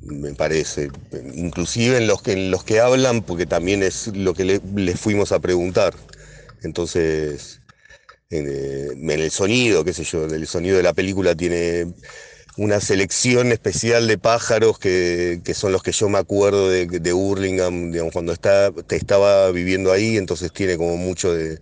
me 0.00 0.34
parece, 0.34 0.90
inclusive 1.34 1.98
en 1.98 2.06
los 2.06 2.22
que, 2.62 2.80
hablan, 2.80 3.22
porque 3.22 3.46
también 3.46 3.82
es 3.82 4.08
lo 4.08 4.32
que 4.34 4.44
les 4.44 4.64
le 4.74 4.96
fuimos 4.96 5.32
a 5.32 5.40
preguntar. 5.40 5.94
Entonces, 6.62 7.60
eh, 8.30 8.88
en, 8.92 9.10
el 9.10 9.30
sonido, 9.30 9.84
qué 9.84 9.92
sé 9.92 10.04
yo, 10.04 10.24
el 10.24 10.46
sonido 10.46 10.76
de 10.76 10.82
la 10.82 10.94
película 10.94 11.34
tiene 11.34 11.92
una 12.60 12.80
selección 12.80 13.52
especial 13.52 14.06
de 14.06 14.18
pájaros 14.18 14.78
que, 14.78 15.40
son 15.54 15.72
los 15.72 15.82
que 15.82 15.92
yo 15.92 16.08
me 16.08 16.18
acuerdo 16.18 16.68
de, 16.68 16.86
de 16.86 17.12
Hurlingham, 17.12 17.92
cuando 18.12 18.32
está, 18.32 18.70
te 18.70 18.96
estaba 18.96 19.50
viviendo 19.50 19.92
ahí, 19.92 20.16
entonces 20.16 20.52
tiene 20.52 20.76
como 20.76 20.96
mucho 20.96 21.32
de 21.34 21.58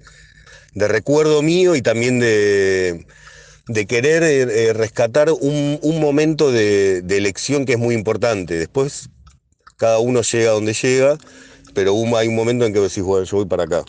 recuerdo 0.75 1.43
mío 1.43 1.75
y 1.75 1.83
también 1.83 2.21
de 2.21 3.07
de 3.69 3.87
querer 3.87 4.23
eh, 4.23 4.69
eh, 4.69 4.73
rescatar 4.73 5.31
un, 5.31 6.01
momento 6.01 6.51
de, 6.51 6.99
elección 7.11 7.67
que 7.67 7.75
es 7.75 7.79
muy 7.79 7.95
importante. 7.95 8.59
Después 8.59 9.11
cada 9.77 9.99
uno 9.99 10.23
llega 10.23 10.51
donde 10.51 10.73
llega, 10.73 11.19
pero 11.75 11.95
hay 12.17 12.29
un 12.29 12.35
momento 12.35 12.65
en 12.65 12.73
que 12.73 12.81
decís, 12.81 13.03
bueno, 13.03 13.25
yo 13.25 13.37
voy 13.37 13.47
para 13.47 13.65
acá. 13.65 13.85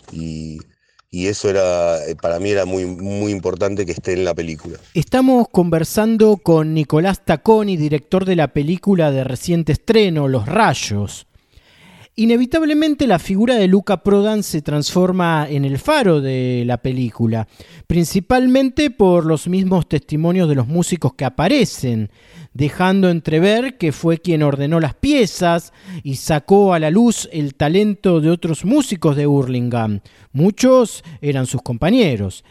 Eso 1.12 1.50
era, 1.50 2.06
eh, 2.06 2.14
para 2.14 2.38
mí 2.38 2.50
era 2.50 2.64
muy, 2.64 2.86
muy 2.86 3.32
importante 3.32 3.84
que 3.84 3.92
esté 3.92 4.12
en 4.12 4.24
la 4.24 4.34
película. 4.34 4.78
Estamos 4.94 5.48
conversando 5.50 6.36
con 6.36 6.72
Nicolás 6.72 7.24
Taconi, 7.24 7.76
director 7.76 8.24
de 8.24 8.36
la 8.36 8.48
película 8.48 9.10
de 9.10 9.24
reciente 9.24 9.72
estreno, 9.72 10.28
Los 10.28 10.46
Rayos. 10.46 11.26
Inevitablemente 12.16 13.06
la 13.06 13.18
figura 13.18 13.54
de 13.54 13.68
Luca 13.68 14.02
Prodan 14.02 14.42
se 14.42 14.62
transforma 14.62 15.46
en 15.48 15.64
el 15.64 15.78
faro 15.78 16.20
de 16.20 16.64
la 16.66 16.78
película, 16.78 17.46
principalmente 17.86 18.90
por 18.90 19.24
los 19.24 19.46
mismos 19.46 19.88
testimonios 19.88 20.48
de 20.48 20.56
los 20.56 20.66
músicos 20.66 21.14
que 21.14 21.24
aparecen, 21.24 22.10
dejando 22.52 23.08
entrever 23.08 23.78
que 23.78 23.92
fue 23.92 24.18
quien 24.18 24.42
ordenó 24.42 24.80
las 24.80 24.94
piezas 24.94 25.72
y 26.02 26.16
sacó 26.16 26.74
a 26.74 26.80
la 26.80 26.90
luz 26.90 27.28
el 27.32 27.54
talento 27.54 28.20
de 28.20 28.30
otros 28.30 28.64
músicos 28.64 29.16
de 29.16 29.28
Hurlingham. 29.28 30.00
Muchos 30.32 31.04
eran 31.22 31.46
sus 31.46 31.62
compañeros. 31.62 32.44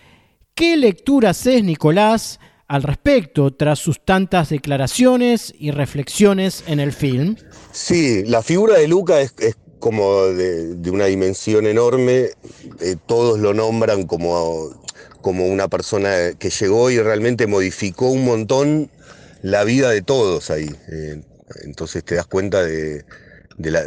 ¿Qué 0.55 0.77
lectura 0.77 1.31
haces, 1.31 1.63
Nicolás, 1.63 2.39
al 2.69 2.83
respecto 2.83 3.51
tras 3.51 3.79
sus 3.79 3.99
tantas 3.99 4.49
declaraciones 4.49 5.53
y 5.57 5.71
reflexiones 5.71 6.63
en 6.67 6.79
el 6.79 6.93
film? 6.93 7.35
Sí, 7.71 8.23
la 8.25 8.43
figura 8.43 8.77
de 8.77 8.87
Luca 8.87 9.19
es, 9.21 9.33
como 9.79 10.25
de, 10.25 10.77
una 10.91 11.05
dimensión 11.05 11.65
enorme. 11.65 12.29
Eh, 12.79 12.95
todos 13.07 13.39
lo 13.39 13.55
nombran 13.55 14.03
como, 14.03 14.69
como 15.21 15.47
una 15.47 15.67
persona 15.67 16.33
que 16.37 16.51
llegó 16.51 16.91
y 16.91 16.99
realmente 16.99 17.47
modificó 17.47 18.11
un 18.11 18.23
montón 18.23 18.91
la 19.41 19.63
vida 19.63 19.89
de 19.89 20.03
todos 20.03 20.51
ahí. 20.51 20.69
Eh, 20.91 21.23
entonces 21.63 22.03
te 22.03 22.15
das 22.15 22.27
cuenta 22.27 22.61
de, 22.61 23.03
la, 23.57 23.83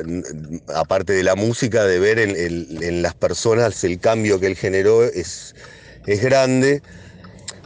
aparte 0.74 1.12
de 1.12 1.22
la 1.22 1.36
música, 1.36 1.84
de 1.84 2.00
ver 2.00 2.18
en, 2.18 3.00
las 3.00 3.14
personas 3.14 3.84
el 3.84 4.00
cambio 4.00 4.40
que 4.40 4.48
él 4.48 4.56
generó 4.56 5.04
es, 5.04 5.54
es 6.04 6.20
grande. 6.20 6.82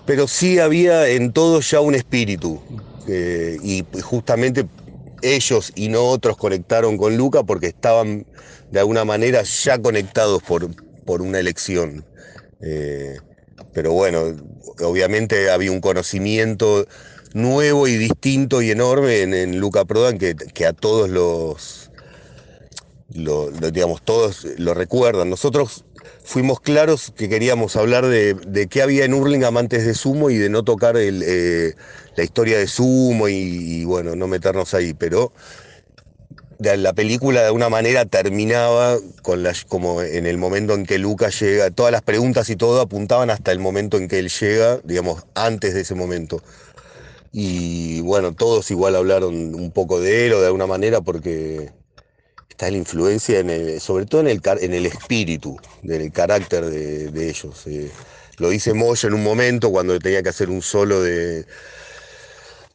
Pero 0.06 0.28
sí 0.28 0.58
había 0.58 1.08
en 1.08 1.32
todo 1.32 1.60
ya 1.60 1.80
un 1.80 1.94
espíritu. 1.94 2.60
Eh, 3.08 3.58
y 3.62 3.84
justamente 4.02 4.66
ellos 5.22 5.72
y 5.74 5.88
no 5.88 6.04
otros 6.04 6.36
conectaron 6.36 6.96
con 6.96 7.16
Luca 7.16 7.42
porque 7.42 7.68
estaban 7.68 8.26
de 8.70 8.80
alguna 8.80 9.04
manera 9.04 9.42
ya 9.42 9.80
conectados 9.80 10.42
por, 10.42 10.68
por 11.04 11.22
una 11.22 11.38
elección. 11.38 12.04
Eh, 12.60 13.16
pero 13.72 13.92
bueno, 13.92 14.34
obviamente 14.80 15.50
había 15.50 15.70
un 15.70 15.80
conocimiento 15.80 16.86
nuevo 17.34 17.86
y 17.86 17.96
distinto 17.96 18.62
y 18.62 18.70
enorme 18.70 19.22
en, 19.22 19.58
Luca 19.58 19.84
Prodan 19.84 20.18
que, 20.18 20.66
a 20.66 20.72
todos 20.72 21.10
los, 21.10 21.90
digamos, 23.08 24.02
todos 24.02 24.46
lo 24.58 24.74
recuerdan. 24.74 25.30
Nosotros 25.30 25.84
fuimos 26.26 26.58
claros 26.58 27.12
que 27.16 27.28
queríamos 27.28 27.76
hablar 27.76 28.04
de, 28.04 28.66
qué 28.68 28.82
había 28.82 29.04
en 29.04 29.14
Hurlingham 29.14 29.56
antes 29.56 29.86
de 29.86 29.94
Sumo 29.94 30.28
y 30.28 30.36
de 30.36 30.50
no 30.50 30.64
tocar 30.64 30.96
eh, 30.98 31.74
la 32.16 32.24
historia 32.24 32.58
de 32.58 32.66
Sumo 32.66 33.28
y, 33.28 33.84
bueno, 33.84 34.16
no 34.16 34.26
meternos 34.26 34.74
ahí, 34.74 34.92
pero 34.92 35.32
la 36.58 36.92
película 36.94 37.40
de 37.42 37.46
alguna 37.46 37.68
manera 37.68 38.06
terminaba 38.06 38.96
como 39.68 40.02
en 40.02 40.26
el 40.26 40.36
momento 40.36 40.74
en 40.74 40.84
que 40.84 40.98
Luca 40.98 41.28
llega, 41.28 41.70
todas 41.70 41.92
las 41.92 42.02
preguntas 42.02 42.50
y 42.50 42.56
todo 42.56 42.80
apuntaban 42.80 43.30
hasta 43.30 43.52
el 43.52 43.60
momento 43.60 43.96
en 43.96 44.08
que 44.08 44.18
él 44.18 44.28
llega, 44.28 44.80
digamos, 44.82 45.24
antes 45.34 45.74
de 45.74 45.82
ese 45.82 45.94
momento. 45.94 46.42
Y 47.30 48.00
bueno, 48.00 48.32
todos 48.32 48.70
igual 48.72 48.96
hablaron 48.96 49.54
un 49.54 49.70
poco 49.70 50.00
de 50.00 50.26
él 50.26 50.32
o 50.32 50.40
de 50.40 50.46
alguna 50.46 50.66
manera 50.66 51.02
porque 51.02 51.70
está 52.56 52.70
la 52.70 52.78
influencia, 52.78 53.40
en 53.40 53.80
sobre 53.80 54.06
todo 54.06 54.22
en 54.22 54.28
el, 54.28 54.40
en 54.62 54.72
el 54.72 54.86
espíritu, 54.86 55.58
carácter 56.14 56.64
de, 56.64 57.28
ellos. 57.28 57.66
Eh. 57.66 57.90
lo 58.38 58.48
dice 58.48 58.72
Moya 58.72 59.08
en 59.08 59.14
un 59.14 59.22
momento 59.22 59.70
cuando 59.70 59.98
tenía 59.98 60.22
que 60.22 60.30
hacer 60.30 60.48
un 60.48 60.62
solo 60.62 61.02
de. 61.02 61.44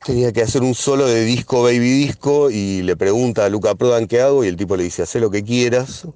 Tenía 0.06 0.32
que 0.32 0.44
hacer 0.44 0.62
un 0.62 0.76
solo 0.76 1.08
de 1.08 1.24
disco 1.26 1.64
baby 1.64 2.06
disco 2.06 2.52
y 2.52 2.84
le 2.84 2.96
pregunta 2.96 3.46
a 3.46 3.50
Luca 3.50 3.74
Prodan 3.76 4.08
qué 4.08 4.22
hago 4.22 4.44
y 4.44 4.48
el 4.48 4.56
tipo 4.56 4.76
le 4.76 4.84
dice, 4.84 5.02
haz 5.02 5.16
lo 5.16 5.32
que 5.32 5.44
quieras, 5.44 6.08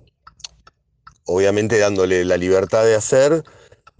obviamente 1.25 1.78
dándole 1.80 2.23
la 2.23 2.38
libertad 2.38 2.84
de 2.84 2.95
hacer, 2.95 3.43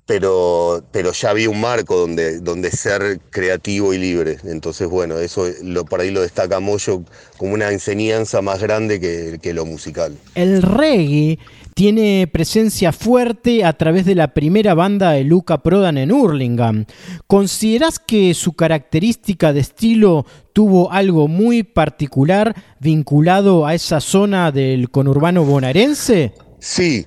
pero, 0.06 0.84
pero 0.92 1.12
ya 1.14 1.32
había 1.32 1.50
un 1.50 1.60
marco 1.60 1.98
donde, 1.98 2.40
donde 2.40 2.70
ser 2.70 3.20
creativo 3.32 3.94
y 3.94 3.98
libre. 3.98 4.38
Entonces, 4.44 4.88
bueno, 4.88 5.18
eso 5.18 5.48
lo, 5.64 5.86
por 5.86 6.02
ahí 6.02 6.12
lo 6.12 6.22
destaca 6.22 6.60
Moyo 6.60 7.04
como 7.38 7.54
una 7.54 7.72
enseñanza 7.72 8.42
más 8.42 8.62
grande 8.62 9.00
que, 9.00 9.54
lo 9.54 9.66
musical. 9.66 10.16
El 10.36 10.62
reggae 10.62 11.40
tiene 11.74 12.30
presencia 12.32 12.92
fuerte 12.92 13.64
a 13.64 13.74
través 13.74 14.06
de 14.06 14.16
la 14.16 14.34
primera 14.34 14.74
banda 14.74 15.12
de 15.12 15.24
Luca 15.24 15.64
Prodan 15.64 15.98
en 15.98 16.12
Hurlingham. 16.12 16.86
¿Consideras 17.26 18.00
que 18.00 18.34
su 18.34 18.54
característica 18.54 19.54
de 19.54 19.62
estilo 19.62 20.26
tuvo 20.54 20.92
algo 20.92 21.28
muy 21.28 21.64
particular 21.64 22.56
vinculado 22.80 23.66
a 23.66 23.74
esa 23.74 24.02
zona 24.02 24.52
del 24.52 24.90
conurbano 24.90 25.46
bonaerense? 25.46 26.34
Sí, 26.60 27.06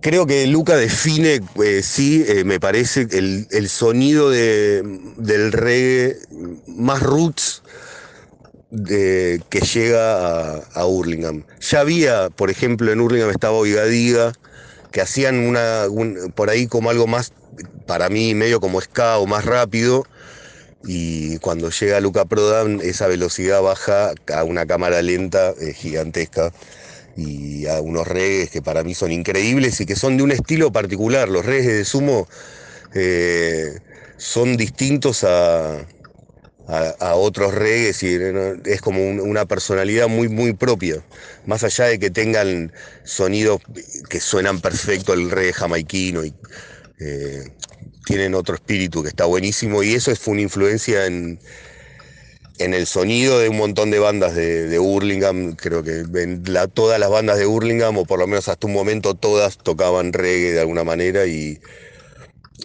Creo 0.00 0.26
que 0.26 0.46
Luca 0.46 0.76
define, 0.76 1.40
eh, 1.62 1.82
sí, 1.82 2.24
eh, 2.26 2.44
me 2.44 2.58
parece, 2.58 3.06
el, 3.10 3.68
sonido 3.68 4.30
del 4.30 5.52
reggae 5.52 6.16
más 6.66 7.02
roots 7.02 7.62
que 8.70 9.60
llega 9.74 10.56
a, 10.56 10.62
a, 10.74 10.86
Hurlingham. 10.86 11.44
Ya 11.60 11.80
había, 11.80 12.30
por 12.30 12.50
ejemplo, 12.50 12.90
en 12.90 13.00
Hurlingham 13.00 13.30
estaba 13.30 13.58
Oigadiga, 13.58 14.32
que 14.90 15.02
hacían 15.02 15.46
una, 15.46 15.86
por 16.34 16.48
ahí 16.48 16.66
como 16.66 16.88
algo 16.88 17.06
más, 17.06 17.32
para 17.86 18.08
mí, 18.08 18.34
medio 18.34 18.60
como 18.60 18.80
ska 18.80 19.18
o 19.18 19.26
más 19.26 19.44
rápido. 19.44 20.06
Y 20.82 21.38
cuando 21.38 21.70
llega 21.70 22.00
Luca 22.00 22.24
Prodan, 22.24 22.80
esa 22.82 23.06
velocidad 23.06 23.60
baja 23.60 24.14
a 24.34 24.44
una 24.44 24.64
cámara 24.64 25.02
lenta 25.02 25.52
eh, 25.60 25.74
gigantesca 25.74 26.52
y 27.20 27.66
a 27.66 27.80
unos 27.80 28.06
reggaes 28.06 28.50
que 28.50 28.62
para 28.62 28.82
mí 28.82 28.94
son 28.94 29.12
increíbles 29.12 29.80
y 29.80 29.86
que 29.86 29.96
son 29.96 30.16
de 30.16 30.22
un 30.22 30.32
estilo 30.32 30.72
particular. 30.72 31.28
Los 31.28 31.44
reggaes 31.44 31.66
de 31.66 31.84
sumo 31.84 32.28
eh, 32.94 33.78
son 34.16 34.56
distintos 34.56 35.24
a, 35.24 35.86
a, 36.70 37.14
otros 37.14 37.54
reggaes 37.54 38.02
y 38.02 38.16
es 38.64 38.80
como 38.80 39.06
una 39.06 39.46
personalidad 39.46 40.08
muy, 40.08 40.28
muy 40.28 40.52
propia. 40.52 41.02
Más 41.46 41.64
allá 41.64 41.86
de 41.86 41.98
que 41.98 42.10
tengan 42.10 42.72
sonidos 43.04 43.60
que 44.08 44.20
suenan 44.20 44.60
perfecto 44.60 45.12
el 45.12 45.30
reggae 45.30 45.52
jamaiquino 45.52 46.24
y 46.24 46.32
eh, 47.00 47.44
tienen 48.04 48.34
otro 48.34 48.54
espíritu 48.54 49.02
que 49.02 49.08
está 49.08 49.24
buenísimo 49.24 49.82
y 49.82 49.94
eso 49.94 50.14
fue 50.16 50.32
una 50.32 50.42
influencia 50.42 51.06
en 51.06 51.38
en 52.60 52.74
el 52.74 52.86
sonido 52.86 53.38
de 53.38 53.48
un 53.48 53.56
montón 53.56 53.90
de 53.90 53.98
bandas 53.98 54.34
de, 54.34 54.68
de 54.68 54.78
Hurlingham, 54.78 55.56
creo 55.56 55.82
que 55.82 56.04
todas 56.74 57.00
las 57.00 57.08
bandas 57.08 57.38
de 57.38 57.46
Hurlingham, 57.46 57.96
o 57.96 58.04
por 58.04 58.18
lo 58.18 58.26
menos 58.26 58.48
hasta 58.48 58.66
un 58.66 58.74
momento 58.74 59.14
todas 59.14 59.56
tocaban 59.56 60.12
reggae 60.12 60.52
de 60.52 60.60
alguna 60.60 60.84
manera 60.84 61.26
y, 61.26 61.58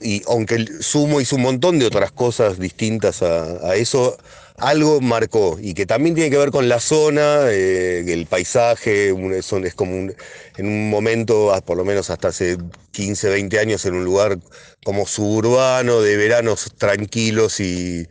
y 0.01 0.21
aunque 0.27 0.65
Sumo 0.81 1.21
hizo 1.21 1.37
un 1.37 1.43
montón 1.43 1.79
de 1.79 1.85
otras 1.85 2.11
cosas 2.11 2.59
distintas 2.59 3.23
a, 3.23 3.75
eso, 3.77 4.17
algo 4.57 4.99
marcó 4.99 5.57
y 5.61 5.73
que 5.73 5.85
también 5.85 6.13
tiene 6.13 6.29
que 6.29 6.37
ver 6.37 6.51
con 6.51 6.67
la 6.67 6.81
zona, 6.81 7.49
eh, 7.49 8.03
el 8.05 8.25
paisaje, 8.25 9.13
es 9.31 9.75
como 9.75 9.93
en 9.95 10.67
un 10.67 10.89
momento, 10.89 11.53
ah, 11.53 11.61
por 11.61 11.77
lo 11.77 11.85
menos 11.85 12.09
hasta 12.09 12.27
hace 12.29 12.57
15, 12.91 13.29
20 13.29 13.59
años, 13.59 13.85
en 13.85 13.95
un 13.95 14.03
lugar 14.03 14.39
como 14.83 15.07
suburbano, 15.07 16.01
de 16.01 16.17
veranos 16.17 16.73
tranquilos 16.77 17.61
y, 17.61 18.07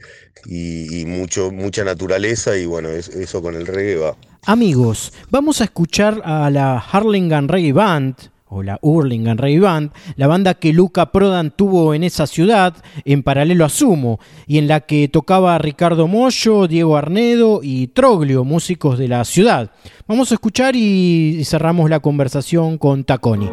y, 0.47 1.05
mucho, 1.07 1.51
mucha 1.51 1.85
naturaleza 1.85 2.57
y 2.57 2.67
bueno, 2.67 2.89
eso 2.91 3.43
con 3.43 3.55
el 3.55 3.67
reggae 3.67 3.97
va. 3.97 4.17
Amigos, 4.47 5.13
vamos 5.31 5.61
a 5.61 5.65
escuchar 5.65 6.21
a 6.25 6.51
la 6.51 6.79
Harlingham 6.79 7.49
Reggae 7.49 7.73
Band, 7.73 8.15
o 8.47 8.63
la 8.63 8.79
Hurlingham 8.83 9.39
Reggae 9.39 9.61
Band, 9.61 9.91
la 10.17 10.27
banda 10.27 10.55
que 10.55 10.73
Luca 10.73 11.11
Prodan 11.13 11.51
tuvo 11.51 11.95
en 11.95 12.05
esa 12.05 12.27
ciudad, 12.27 12.77
en 13.05 13.23
paralelo 13.23 13.65
a 13.65 13.69
Sumo, 13.69 14.21
y 14.47 14.59
en 14.59 14.69
la 14.69 14.81
que 14.81 15.09
tocaba 15.09 15.59
Ricardo 15.59 16.07
Mollo, 16.09 16.69
Diego 16.69 16.97
Arnedo 16.97 17.61
y 17.63 17.89
Troglio, 17.89 18.45
músicos 18.45 18.99
de 18.99 19.09
la 19.09 19.25
ciudad. 19.25 19.71
Vamos 20.07 20.31
a 20.31 20.35
escuchar 20.35 20.77
y 20.77 21.43
cerramos 21.45 21.89
la 21.89 22.01
conversación 22.01 22.77
con 22.77 23.05
Taconi. 23.05 23.49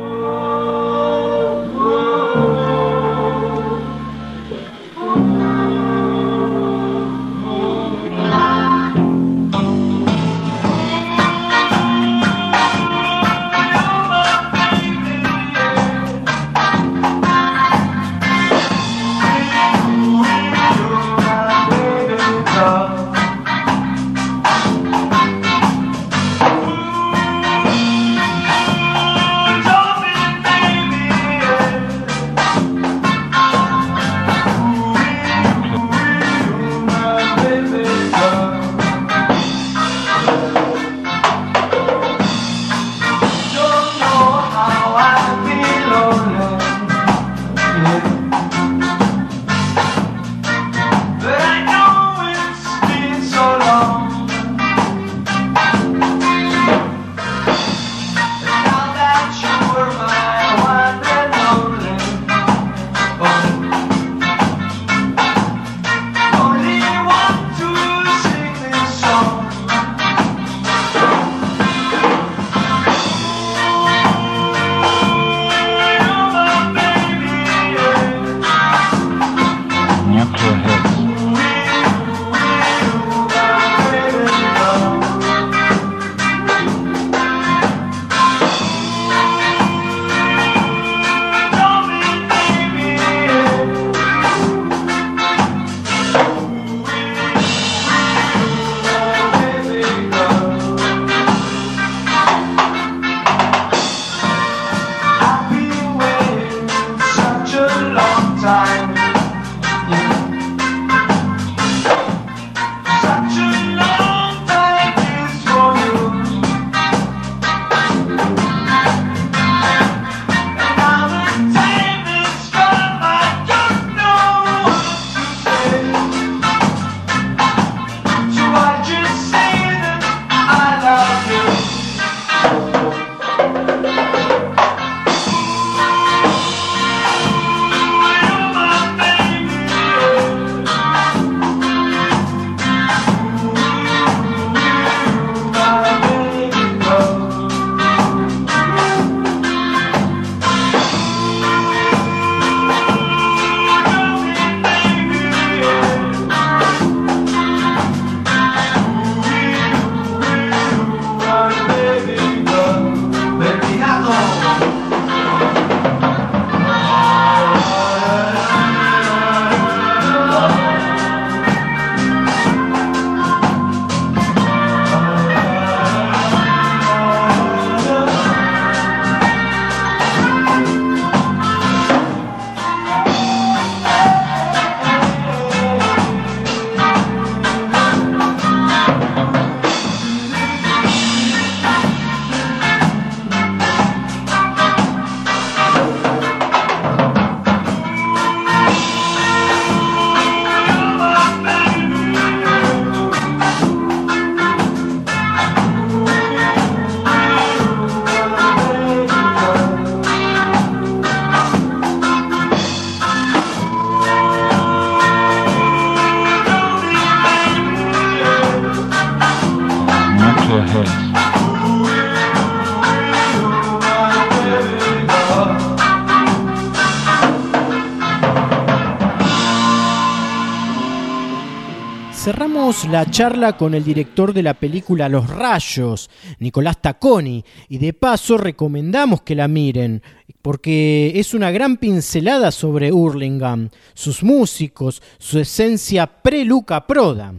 La 232.92 233.10
charla 233.10 233.56
con 233.56 233.74
el 233.74 233.86
director 233.86 234.34
de 234.34 234.44
la 234.44 234.54
película 234.54 235.08
Los 235.08 235.30
Rayos, 235.30 236.10
Nicolás 236.40 236.82
Tacconi, 236.82 237.44
y 237.70 237.78
de 237.78 237.94
paso 237.94 238.38
recomendamos 238.38 239.22
que 239.22 239.34
la 239.34 239.48
miren, 239.48 240.04
porque 240.42 241.14
es 241.16 241.34
una 241.34 241.52
gran 241.52 241.78
pincelada 241.78 242.52
sobre 242.52 242.92
Hurlingham, 242.92 243.70
sus 243.94 244.24
músicos, 244.24 245.02
su 245.20 245.40
esencia 245.40 246.06
pre-Luca 246.22 246.86
Proda. 246.86 247.34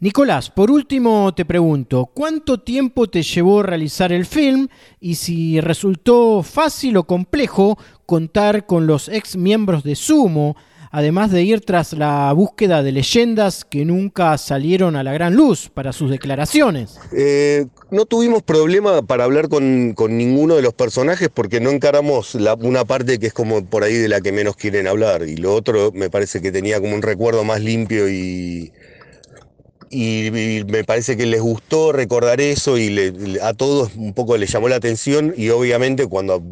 Nicolás, 0.00 0.50
por 0.50 0.70
último 0.70 1.32
te 1.32 1.46
pregunto, 1.46 2.10
¿cuánto 2.12 2.60
tiempo 2.60 3.08
te 3.08 3.22
llevó 3.22 3.62
realizar 3.62 4.12
el 4.12 4.26
film 4.26 4.68
y 5.00 5.14
si 5.14 5.62
resultó 5.62 6.42
fácil 6.42 6.98
o 6.98 7.04
complejo 7.04 7.78
contar 8.04 8.66
con 8.66 8.86
los 8.86 9.08
ex 9.08 9.34
miembros 9.36 9.82
de 9.82 9.94
Sumo, 9.94 10.56
además 10.92 11.32
de 11.32 11.42
ir 11.42 11.62
tras 11.62 11.94
la 11.94 12.30
búsqueda 12.34 12.82
de 12.82 12.92
leyendas 12.92 13.64
que 13.64 13.84
nunca 13.86 14.36
salieron 14.36 14.94
a 14.94 15.02
la 15.02 15.14
gran 15.14 15.34
luz 15.34 15.70
para 15.72 15.92
sus 15.92 16.10
declaraciones. 16.10 16.98
Eh, 17.12 17.66
no 17.90 18.04
tuvimos 18.04 18.42
problema 18.42 19.00
para 19.00 19.24
hablar 19.24 19.48
con, 19.48 19.94
ninguno 19.94 20.54
de 20.54 20.62
los 20.62 20.74
personajes 20.74 21.30
porque 21.32 21.60
no 21.60 21.70
encaramos 21.70 22.34
una 22.34 22.84
parte 22.84 23.18
que 23.18 23.28
es 23.28 23.32
como 23.32 23.64
por 23.64 23.84
ahí 23.84 23.94
de 23.94 24.08
la 24.08 24.20
que 24.20 24.32
menos 24.32 24.54
quieren 24.54 24.86
hablar 24.86 25.22
y 25.26 25.36
lo 25.36 25.54
otro 25.54 25.92
me 25.94 26.10
parece 26.10 26.42
que 26.42 26.52
tenía 26.52 26.78
como 26.78 26.94
un 26.94 27.00
recuerdo 27.00 27.42
más 27.42 27.62
limpio 27.62 28.10
y, 28.10 28.70
y, 29.88 30.64
me 30.66 30.84
parece 30.84 31.16
que 31.16 31.24
les 31.24 31.40
gustó 31.40 31.92
recordar 31.92 32.42
eso 32.42 32.76
y 32.76 33.38
a 33.42 33.54
todos 33.54 33.92
un 33.96 34.12
poco 34.12 34.36
les 34.36 34.52
llamó 34.52 34.68
la 34.68 34.76
atención 34.76 35.32
y 35.34 35.48
obviamente 35.48 36.06
cuando 36.06 36.42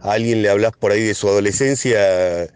a 0.00 0.12
alguien 0.12 0.40
le 0.40 0.48
hablas 0.48 0.72
por 0.72 0.92
ahí 0.92 1.02
de 1.02 1.14
su 1.14 1.28
adolescencia 1.28 2.48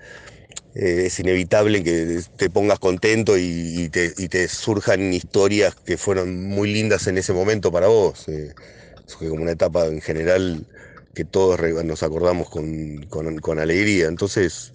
eh, 0.74 1.04
es 1.06 1.18
inevitable 1.18 1.82
que 1.82 2.22
te 2.36 2.50
pongas 2.50 2.78
contento 2.78 3.36
y, 3.38 3.88
te, 3.88 4.48
surjan 4.48 5.12
historias 5.12 5.74
que 5.74 5.96
fueron 5.96 6.44
muy 6.44 6.72
lindas 6.72 7.06
en 7.06 7.18
ese 7.18 7.32
momento 7.32 7.72
para 7.72 7.88
vos. 7.88 8.28
Eh, 8.28 8.54
es 9.06 9.14
como 9.14 9.42
una 9.42 9.52
etapa 9.52 9.86
en 9.86 10.00
general 10.00 10.66
que 11.14 11.24
todos 11.24 11.58
nos 11.84 12.02
acordamos 12.02 12.48
con, 12.48 13.58
alegría. 13.58 14.06
Entonces, 14.06 14.72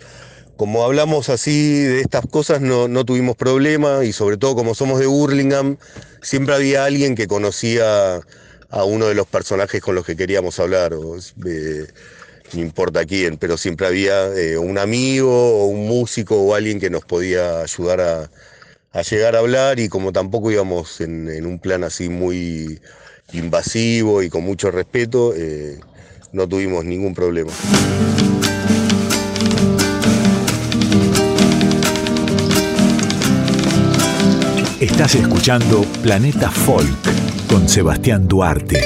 como 0.57 0.83
hablamos 0.83 1.29
así 1.29 1.83
de 1.83 2.01
estas 2.01 2.25
cosas, 2.27 2.59
no, 2.59 3.05
tuvimos 3.05 3.37
problema 3.37 4.03
y 4.03 4.11
sobre 4.11 4.37
todo 4.37 4.55
como 4.55 4.75
somos 4.75 4.99
de 4.99 5.05
Burlingame, 5.05 5.77
siempre 6.21 6.55
había 6.55 6.85
alguien 6.85 7.15
que 7.15 7.27
conocía 7.27 8.19
a 8.69 8.83
uno 8.83 9.05
de 9.05 9.13
los 9.13 9.27
personajes 9.27 9.81
con 9.81 9.93
los 9.95 10.05
que 10.05 10.15
queríamos 10.15 10.59
hablar. 10.59 10.93
Eh, 11.45 11.87
no 12.55 12.61
importa 12.61 13.05
quién, 13.05 13.37
pero 13.37 13.57
siempre 13.57 13.87
había 13.87 14.27
eh, 14.35 14.57
un 14.57 14.77
amigo 14.77 15.31
o 15.31 15.65
un 15.67 15.87
músico 15.87 16.41
o 16.41 16.55
alguien 16.55 16.79
que 16.79 16.89
nos 16.89 17.05
podía 17.05 17.61
ayudar 17.61 18.01
a, 18.01 19.01
llegar 19.01 19.35
a 19.35 19.39
hablar 19.39 19.79
y 19.79 19.89
como 19.89 20.11
tampoco 20.11 20.51
íbamos 20.51 21.01
en, 21.01 21.45
un 21.45 21.59
plan 21.59 21.83
así 21.83 22.09
muy 22.09 22.79
invasivo 23.31 24.21
y 24.21 24.29
con 24.29 24.43
mucho 24.43 24.69
respeto, 24.69 25.33
eh, 25.35 25.79
no 26.31 26.47
tuvimos 26.47 26.85
ningún 26.85 27.13
problema. 27.13 27.51
Estás 34.79 35.15
escuchando 35.15 35.85
Planeta 36.01 36.51
Folk 36.51 37.47
con 37.47 37.69
Sebastián 37.69 38.27
Duarte. 38.27 38.81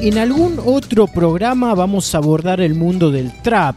En 0.00 0.18
algún 0.18 0.60
otro 0.64 1.06
programa 1.06 1.74
vamos 1.74 2.14
a 2.14 2.18
abordar 2.18 2.60
el 2.60 2.74
mundo 2.74 3.10
del 3.10 3.32
trap, 3.42 3.76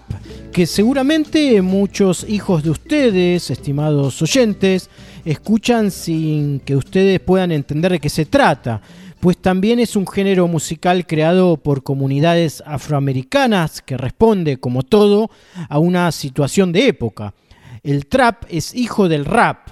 que 0.51 0.65
seguramente 0.65 1.61
muchos 1.61 2.25
hijos 2.27 2.61
de 2.61 2.71
ustedes, 2.71 3.49
estimados 3.49 4.21
oyentes, 4.21 4.89
escuchan 5.23 5.91
sin 5.91 6.59
que 6.59 6.75
ustedes 6.75 7.21
puedan 7.21 7.53
entender 7.53 7.93
de 7.93 7.99
qué 7.99 8.09
se 8.09 8.25
trata, 8.25 8.81
pues 9.21 9.37
también 9.37 9.79
es 9.79 9.95
un 9.95 10.05
género 10.05 10.47
musical 10.49 11.07
creado 11.07 11.55
por 11.55 11.83
comunidades 11.83 12.61
afroamericanas 12.65 13.81
que 13.81 13.97
responde, 13.97 14.57
como 14.57 14.83
todo, 14.83 15.31
a 15.69 15.79
una 15.79 16.11
situación 16.11 16.73
de 16.73 16.87
época. 16.87 17.33
El 17.81 18.07
trap 18.07 18.43
es 18.49 18.75
hijo 18.75 19.07
del 19.07 19.23
rap, 19.23 19.69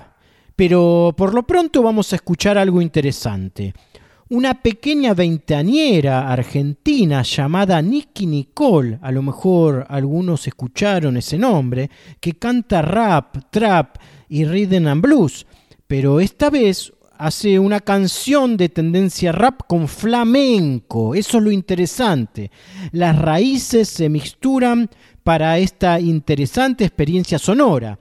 pero 0.56 1.14
por 1.16 1.34
lo 1.34 1.44
pronto 1.44 1.84
vamos 1.84 2.14
a 2.14 2.16
escuchar 2.16 2.58
algo 2.58 2.82
interesante 2.82 3.74
una 4.30 4.62
pequeña 4.62 5.14
veinteañera 5.14 6.32
argentina 6.32 7.22
llamada 7.22 7.82
Nicky 7.82 8.26
Nicole, 8.26 9.00
a 9.02 9.12
lo 9.12 9.22
mejor 9.22 9.86
algunos 9.90 10.48
escucharon 10.48 11.16
ese 11.18 11.38
nombre, 11.38 11.90
que 12.20 12.34
canta 12.34 12.82
rap, 12.82 13.38
trap 13.50 13.98
y 14.28 14.44
rhythm 14.44 14.88
and 14.88 15.02
blues, 15.02 15.46
pero 15.88 16.20
esta 16.20 16.50
vez 16.50 16.92
hace 17.18 17.58
una 17.58 17.80
canción 17.80 18.58
de 18.58 18.70
tendencia 18.70 19.32
rap 19.32 19.62
con 19.68 19.88
flamenco, 19.88 21.16
eso 21.16 21.38
es 21.38 21.44
lo 21.44 21.52
interesante. 21.52 22.52
Las 22.92 23.18
raíces 23.18 23.88
se 23.90 24.10
mixturan 24.10 24.90
para 25.24 25.58
esta 25.58 26.00
interesante 26.00 26.86
experiencia 26.86 27.40
sonora. 27.40 27.98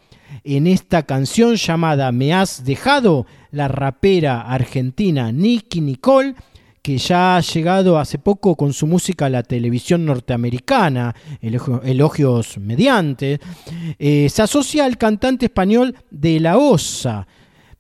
En 0.49 0.68
esta 0.68 1.03
canción 1.03 1.57
llamada 1.57 2.12
Me 2.12 2.32
has 2.32 2.64
dejado, 2.64 3.26
la 3.51 3.66
rapera 3.66 4.42
argentina 4.42 5.32
Nicky 5.32 5.80
Nicole, 5.80 6.36
que 6.82 6.99
ya 6.99 7.36
ha 7.36 7.40
llegado 7.40 7.99
hace 7.99 8.20
poco 8.20 8.55
con 8.55 8.72
su 8.72 8.86
música 8.86 9.26
a 9.26 9.28
la 9.28 9.42
televisión 9.42 10.05
norteamericana, 10.05 11.16
elogios 11.40 12.59
mediante, 12.59 13.40
eh, 13.99 14.28
se 14.30 14.40
asocia 14.40 14.84
al 14.84 14.99
cantante 14.99 15.47
español 15.47 15.97
de 16.12 16.38
La 16.38 16.59
Osa. 16.59 17.26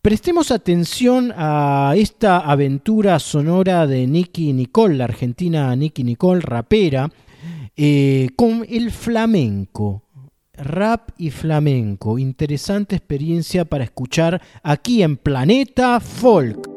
Prestemos 0.02 0.50
atención 0.50 1.32
a 1.36 1.94
esta 1.96 2.38
aventura 2.38 3.20
sonora 3.20 3.86
de 3.86 4.08
Nicky 4.08 4.52
Nicole, 4.52 4.96
la 4.96 5.04
argentina 5.04 5.76
Nicky 5.76 6.02
Nicole, 6.02 6.40
rapera, 6.40 7.08
eh, 7.76 8.30
con 8.34 8.66
el 8.68 8.90
flamenco 8.90 10.02
rap 10.58 11.10
y 11.18 11.30
flamenco. 11.30 12.18
Interesante 12.18 12.96
experiencia 12.96 13.64
para 13.64 13.84
escuchar 13.84 14.42
aquí 14.62 15.02
en 15.02 15.16
Planeta 15.16 16.00
Folk. 16.00 16.75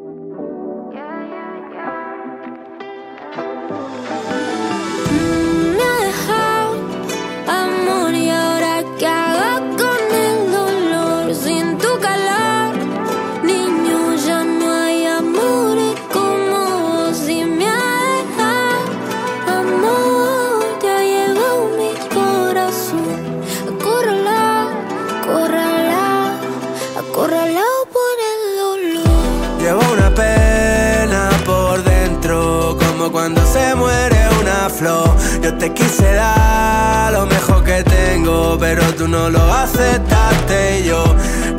Yo 35.42 35.54
te 35.58 35.72
quise 35.72 36.14
dar 36.14 37.12
lo 37.12 37.26
mejor 37.26 37.62
que 37.62 37.82
tengo, 37.84 38.56
pero 38.58 38.82
tú 38.94 39.06
no 39.06 39.28
lo 39.30 39.40
aceptaste. 39.52 40.80
Y 40.80 40.84
yo 40.84 41.04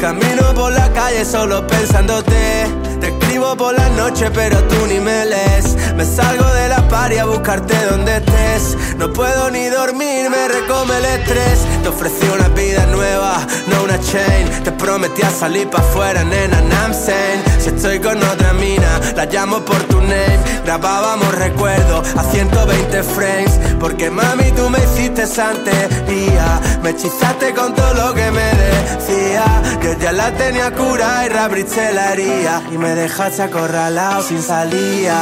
camino 0.01 0.51
por 0.55 0.73
la 0.73 0.91
calle 0.93 1.23
solo 1.23 1.65
pensándote. 1.67 2.65
Te 2.99 3.09
escribo 3.09 3.55
por 3.55 3.77
la 3.77 3.87
noche, 3.89 4.31
pero 4.33 4.57
tú 4.63 4.87
ni 4.87 4.99
me 4.99 5.25
lees. 5.27 5.75
Me 5.95 6.03
salgo 6.03 6.45
de 6.53 6.69
la 6.69 6.87
party 6.87 7.17
a 7.17 7.25
buscarte 7.25 7.75
donde 7.85 8.17
estés. 8.17 8.75
No 8.97 9.13
puedo 9.13 9.51
ni 9.51 9.65
dormir, 9.67 10.29
me 10.31 10.47
recome 10.47 10.97
el 10.97 11.05
estrés. 11.05 11.59
Te 11.83 11.89
ofrecí 11.89 12.27
una 12.33 12.47
vida 12.49 12.87
nueva, 12.87 13.45
no 13.67 13.83
una 13.83 13.99
chain. 13.99 14.63
Te 14.63 14.71
prometí 14.71 15.21
a 15.21 15.29
salir 15.29 15.69
pa' 15.69 15.79
afuera, 15.79 16.23
nena, 16.23 16.57
I'm 16.81 16.93
saying. 16.93 17.43
Si 17.59 17.69
estoy 17.69 17.99
con 17.99 18.17
otra 18.23 18.53
mina, 18.53 18.99
la 19.15 19.25
llamo 19.25 19.63
por 19.63 19.81
tu 19.83 20.01
name. 20.01 20.39
Grabábamos 20.65 21.33
recuerdos 21.35 22.07
a 22.15 22.23
120 22.23 23.03
frames. 23.03 23.59
Porque 23.79 24.09
mami, 24.09 24.51
tú 24.51 24.67
me 24.69 24.79
hiciste 24.79 25.27
santería. 25.27 26.59
Me 26.81 26.89
hechizaste 26.91 27.53
con 27.53 27.75
todo 27.75 27.93
lo 27.93 28.13
que 28.13 28.31
me 28.31 28.51
decía. 28.63 29.45
Ya 29.99 30.11
la 30.11 30.31
tenía 30.31 30.71
cura 30.71 31.25
y 31.25 31.29
reabriste 31.29 31.93
la 31.93 32.09
haría. 32.09 32.61
Y 32.71 32.77
me 32.77 32.95
dejaste 32.95 33.43
acorralado 33.43 34.23
sin 34.23 34.41
salida. 34.41 35.21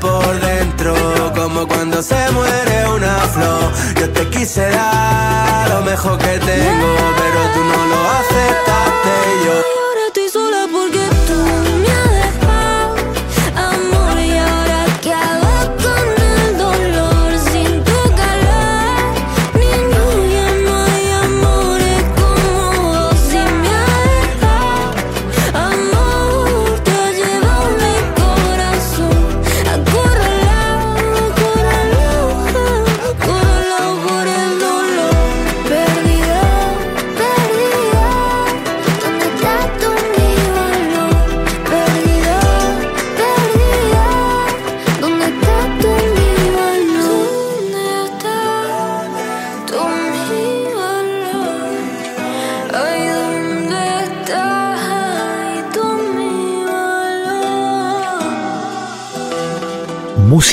Por 0.00 0.40
dentro, 0.40 0.94
como 1.34 1.66
cuando 1.66 2.02
se 2.02 2.30
muere 2.32 2.88
una 2.88 3.18
flor. 3.34 3.72
Yo 4.00 4.10
te 4.10 4.28
quise 4.28 4.68
dar 4.70 5.68
lo 5.68 5.82
mejor 5.82 6.18
que 6.18 6.38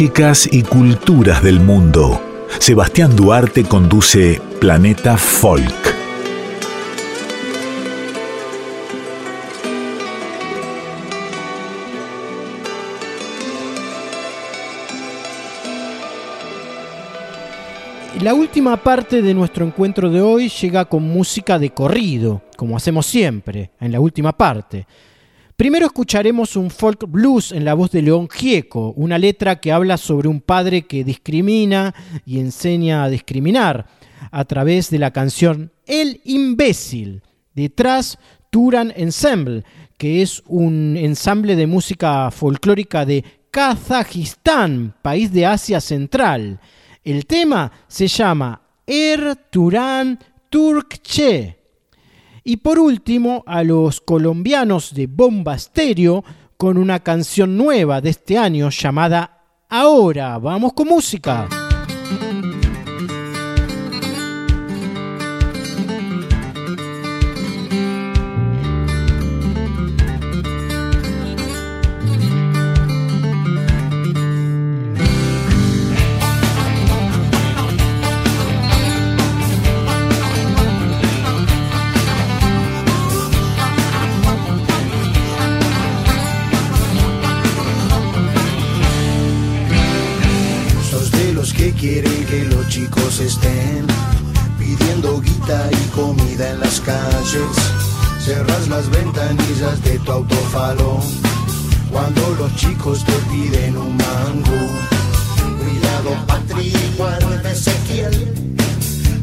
Y 0.05 0.63
culturas 0.63 1.41
del 1.41 1.61
mundo. 1.61 2.21
Sebastián 2.59 3.15
Duarte 3.15 3.63
conduce 3.63 4.41
Planeta 4.59 5.15
Folk. 5.15 5.63
La 18.21 18.33
última 18.33 18.75
parte 18.75 19.21
de 19.21 19.33
nuestro 19.33 19.65
encuentro 19.65 20.09
de 20.09 20.21
hoy 20.21 20.49
llega 20.49 20.83
con 20.83 21.03
música 21.03 21.57
de 21.57 21.69
corrido, 21.69 22.41
como 22.57 22.75
hacemos 22.75 23.05
siempre, 23.05 23.71
en 23.79 23.93
la 23.93 24.01
última 24.01 24.33
parte. 24.33 24.85
Primero 25.63 25.85
escucharemos 25.85 26.57
un 26.57 26.69
folk 26.69 27.05
blues 27.07 27.53
en 27.53 27.63
la 27.63 27.73
voz 27.73 27.89
de 27.91 28.01
León 28.01 28.27
Gieco, 28.29 28.91
una 28.97 29.17
letra 29.17 29.61
que 29.61 29.71
habla 29.71 29.95
sobre 29.95 30.27
un 30.27 30.41
padre 30.41 30.81
que 30.81 31.05
discrimina 31.05 31.95
y 32.25 32.39
enseña 32.39 33.01
a 33.01 33.09
discriminar 33.09 33.87
a 34.29 34.43
través 34.43 34.89
de 34.89 34.99
la 34.99 35.11
canción 35.11 35.71
El 35.85 36.19
imbécil. 36.25 37.23
Detrás, 37.53 38.19
Turan 38.49 38.91
Ensemble, 38.93 39.63
que 39.97 40.21
es 40.21 40.43
un 40.47 40.97
ensamble 40.97 41.55
de 41.55 41.65
música 41.65 42.29
folclórica 42.29 43.05
de 43.05 43.23
Kazajistán, 43.49 44.93
país 45.01 45.31
de 45.31 45.45
Asia 45.45 45.79
Central. 45.79 46.59
El 47.05 47.25
tema 47.25 47.71
se 47.87 48.09
llama 48.09 48.61
Er 48.85 49.37
Turan 49.49 50.19
Turkche. 50.49 51.62
Y 52.43 52.57
por 52.57 52.79
último, 52.79 53.43
a 53.47 53.63
los 53.63 54.01
colombianos 54.01 54.93
de 54.93 55.07
Bomba 55.07 55.57
Stereo 55.57 56.23
con 56.57 56.77
una 56.77 56.99
canción 56.99 57.57
nueva 57.57 58.01
de 58.01 58.09
este 58.09 58.37
año 58.37 58.69
llamada 58.69 59.39
Ahora, 59.69 60.37
vamos 60.37 60.73
con 60.73 60.87
música. 60.87 61.47
Chicos 93.13 93.19
estén 93.19 93.85
pidiendo 94.57 95.21
guita 95.21 95.69
y 95.71 95.89
comida 95.89 96.49
en 96.51 96.59
las 96.59 96.79
calles. 96.79 97.55
Cerras 98.19 98.67
las 98.67 98.89
ventanillas 98.89 99.81
de 99.83 99.99
tu 99.99 100.11
autofalo 100.11 100.99
cuando 101.91 102.35
los 102.39 102.55
chicos 102.55 103.03
te 103.05 103.13
piden 103.29 103.77
un 103.77 103.97
mango. 103.97 104.59
Cuidado, 105.59 106.25
Patri, 106.25 106.73
guarda 106.97 107.51
Ezequiel. 107.51 108.33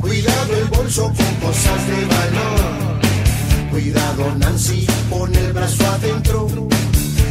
Cuidado 0.01 0.57
el 0.57 0.65
bolso 0.67 1.05
con 1.05 1.35
cosas 1.47 1.87
de 1.87 2.05
valor. 2.05 3.71
Cuidado, 3.71 4.35
Nancy, 4.39 4.87
pon 5.09 5.35
el 5.35 5.53
brazo 5.53 5.87
adentro. 5.87 6.49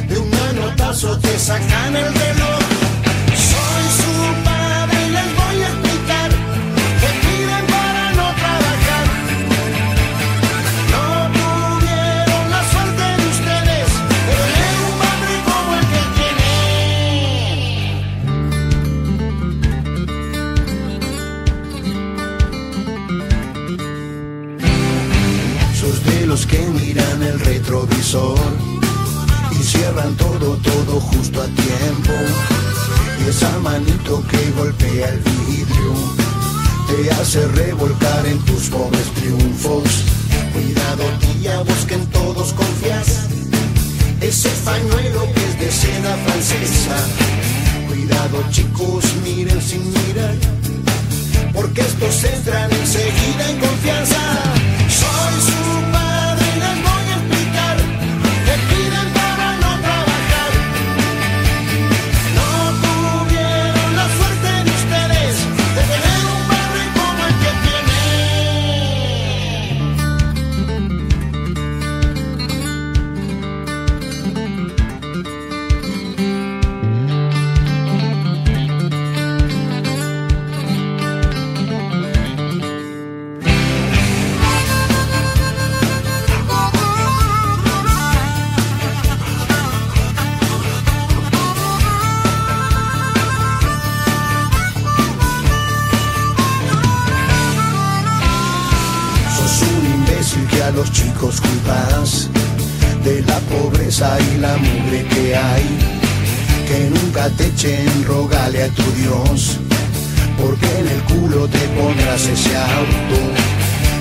De 0.10 0.18
un 0.18 0.30
manotazo 0.30 1.18
te 1.20 1.38
sacan 1.40 1.96
el 1.96 2.14
reloj. 2.14 2.59
Triunfos. 39.40 40.04
Cuidado, 40.54 41.04
tía, 41.20 41.60
vos 41.60 41.86
que 41.88 41.96
en 41.96 42.06
todos 42.08 42.54
confías. 42.54 43.28
Ese 44.22 44.50
pañuelo 44.66 45.22
que 45.34 45.44
es 45.46 45.60
de 45.60 45.72
seda 45.72 46.16
francesa. 46.26 46.98
Cuidado, 47.88 48.44
chicos, 48.52 49.06
miren 49.24 49.62
sin 49.62 49.84
mirar. 49.92 50.36
Porque 51.54 51.82
estos 51.82 52.24
entran 52.24 52.72
enseguida 52.72 53.50
en 53.50 53.60
confianza. 53.60 54.22
Soy 54.88 55.36
su 55.50 55.99
y 104.02 104.38
la 104.38 104.56
mugre 104.56 105.06
que 105.08 105.36
hay. 105.36 105.66
Que 106.68 106.90
nunca 106.90 107.30
te 107.32 107.48
echen, 107.48 108.06
rogale 108.06 108.64
a 108.64 108.70
tu 108.70 108.84
Dios, 108.94 109.58
porque 110.40 110.68
en 110.80 110.88
el 110.88 111.02
culo 111.04 111.48
te 111.50 111.60
pondrás 111.78 112.26
ese 112.26 112.56
auto. 112.56 113.18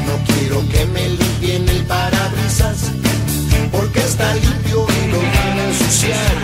No 0.06 0.14
quiero 0.32 0.68
que 0.68 0.86
me 0.86 1.08
limpien 1.08 1.68
el 1.68 1.82
parabrisas, 1.84 2.92
porque 3.72 3.98
está 3.98 4.34
limpio 4.34 4.86
y 4.86 5.10
lo 5.10 5.18
van 5.18 5.58
a 5.58 5.64
ensuciar. 5.66 6.36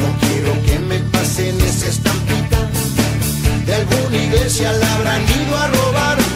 No 0.00 0.08
quiero 0.26 0.52
que 0.64 0.78
me 0.78 0.98
pasen 1.10 1.60
esa 1.60 1.88
estampita 1.88 2.70
de 3.66 3.74
alguna 3.74 4.16
iglesia 4.16 4.72
la 4.72 4.94
habrán 4.94 5.22
ido 5.22 5.56
a 5.58 5.66
robar. 5.66 6.35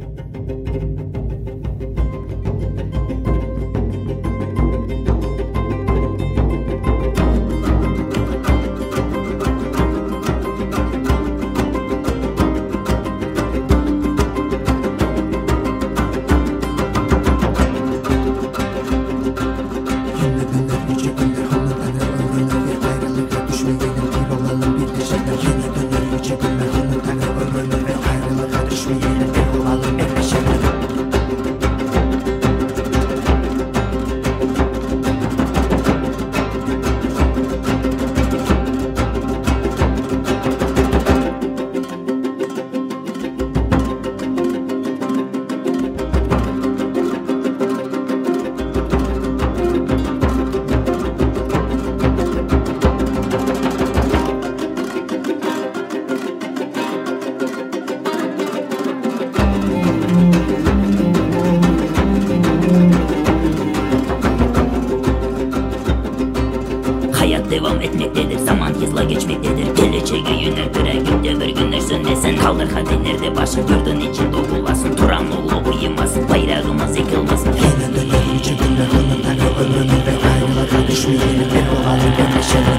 кешегі 70.01 70.33
елдер 70.47 70.69
түрегепте 70.73 71.33
бір 71.37 71.51
күні 71.57 71.79
сөнбесін 71.85 72.39
Қалдырға 72.41 72.81
қатерлерде 72.87 73.29
башың 73.35 73.67
көрдің 73.69 73.99
ечен 74.07 74.31
боласын 74.33 74.95
тұрам 74.97 75.27
ұлы 75.35 75.59
бұйымасын 75.67 76.25
байрағымыз 76.31 76.97
екі 77.03 77.21
болсын 77.29 77.53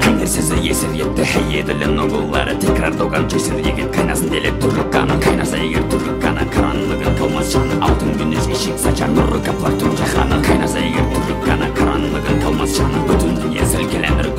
кімдер 0.03 0.27
сөзі 0.33 0.59
есер 0.67 0.91
етті 0.99 1.27
еділін 1.61 2.03
ұғылары 2.03 2.57
текрар 2.59 2.97
доған 2.99 3.29
кесір 3.31 3.63
егет 3.63 3.95
қайнасын 3.95 4.33
делеп 4.33 4.59
түрік 4.63 4.91
қана 4.93 5.19
қайнаса 5.23 5.63
егер 5.63 5.87
жаны 7.53 7.79
алтын 7.83 8.13
күнеш 8.19 8.47
ешек 8.51 8.79
сачар 8.79 9.11
нұры 9.15 9.39
каплар 9.45 9.75
түн 9.79 9.95
жаһаны 9.99 10.39
қайнаса 10.47 10.83
егер 10.83 11.03
жаны 12.73 13.03
бүтін 13.07 13.35
дүние 13.41 13.65
сілкелендір 13.67 14.33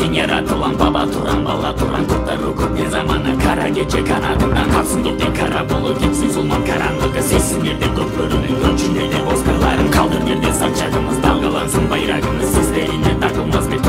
üstün 0.00 0.12
yaratılan 0.12 0.78
baba 0.78 1.06
duran 1.12 1.44
bala 1.44 1.74
duran 1.78 2.04
kurtlar 2.08 2.38
hukuk 2.38 2.70
ne 2.70 2.90
zamana 2.90 3.38
kara 3.44 3.68
gece 3.68 4.04
kanadından 4.04 4.70
kalsın 4.72 5.04
dut 5.04 5.22
kara 5.38 5.70
bulut 5.70 6.02
dipsiz 6.02 6.36
ulman 6.36 6.64
karanlığı 6.64 7.22
sessin 7.22 7.62
bir 7.64 7.80
de 7.80 7.96
dutlarının 7.96 8.42
de 9.12 9.26
bozkırların 9.26 9.90
kaldır 9.90 10.20
bir 10.26 10.42
de 10.46 10.52
saçakımız 10.52 11.22
dalgalansın. 11.22 11.90
Bayrağımız 11.90 12.54
sizlerinde 12.54 13.20
takılmaz. 13.20 13.70
Bir 13.72 13.79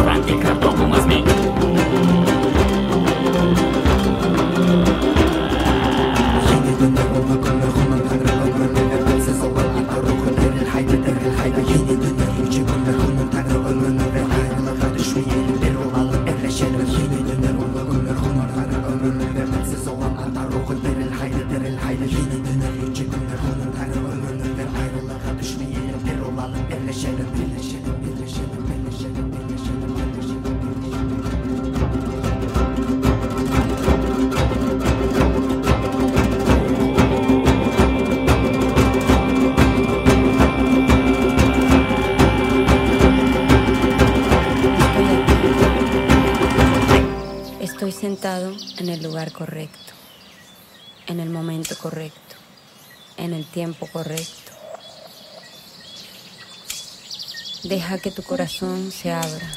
Deja 57.92 58.04
que 58.04 58.12
tu 58.12 58.24
corazón 58.24 58.90
se 58.90 59.12
abra 59.12 59.52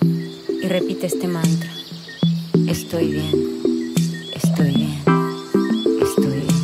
y 0.00 0.66
repite 0.66 1.08
este 1.08 1.28
mantra. 1.28 1.70
Estoy 2.66 3.12
bien, 3.12 3.34
estoy 4.34 4.74
bien, 4.76 5.02
estoy 6.00 6.40
bien. 6.40 6.62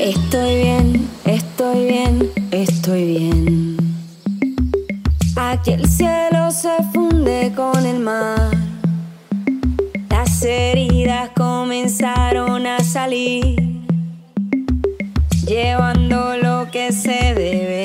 Estoy 0.00 0.56
bien, 0.56 1.08
estoy 1.24 1.86
bien, 1.86 2.32
estoy 2.50 3.04
bien. 3.06 3.76
Aquí 5.36 5.70
el 5.70 5.88
cielo 5.88 6.50
se 6.50 6.76
funde 6.92 7.52
con 7.54 7.86
el 7.86 8.00
mar. 8.00 8.50
Las 10.10 10.42
heridas 10.42 11.30
comenzaron 11.36 12.66
a 12.66 12.80
salir, 12.80 13.84
llevando 15.46 16.36
lo 16.38 16.68
que 16.72 16.90
se 16.90 17.34
debe 17.34 17.83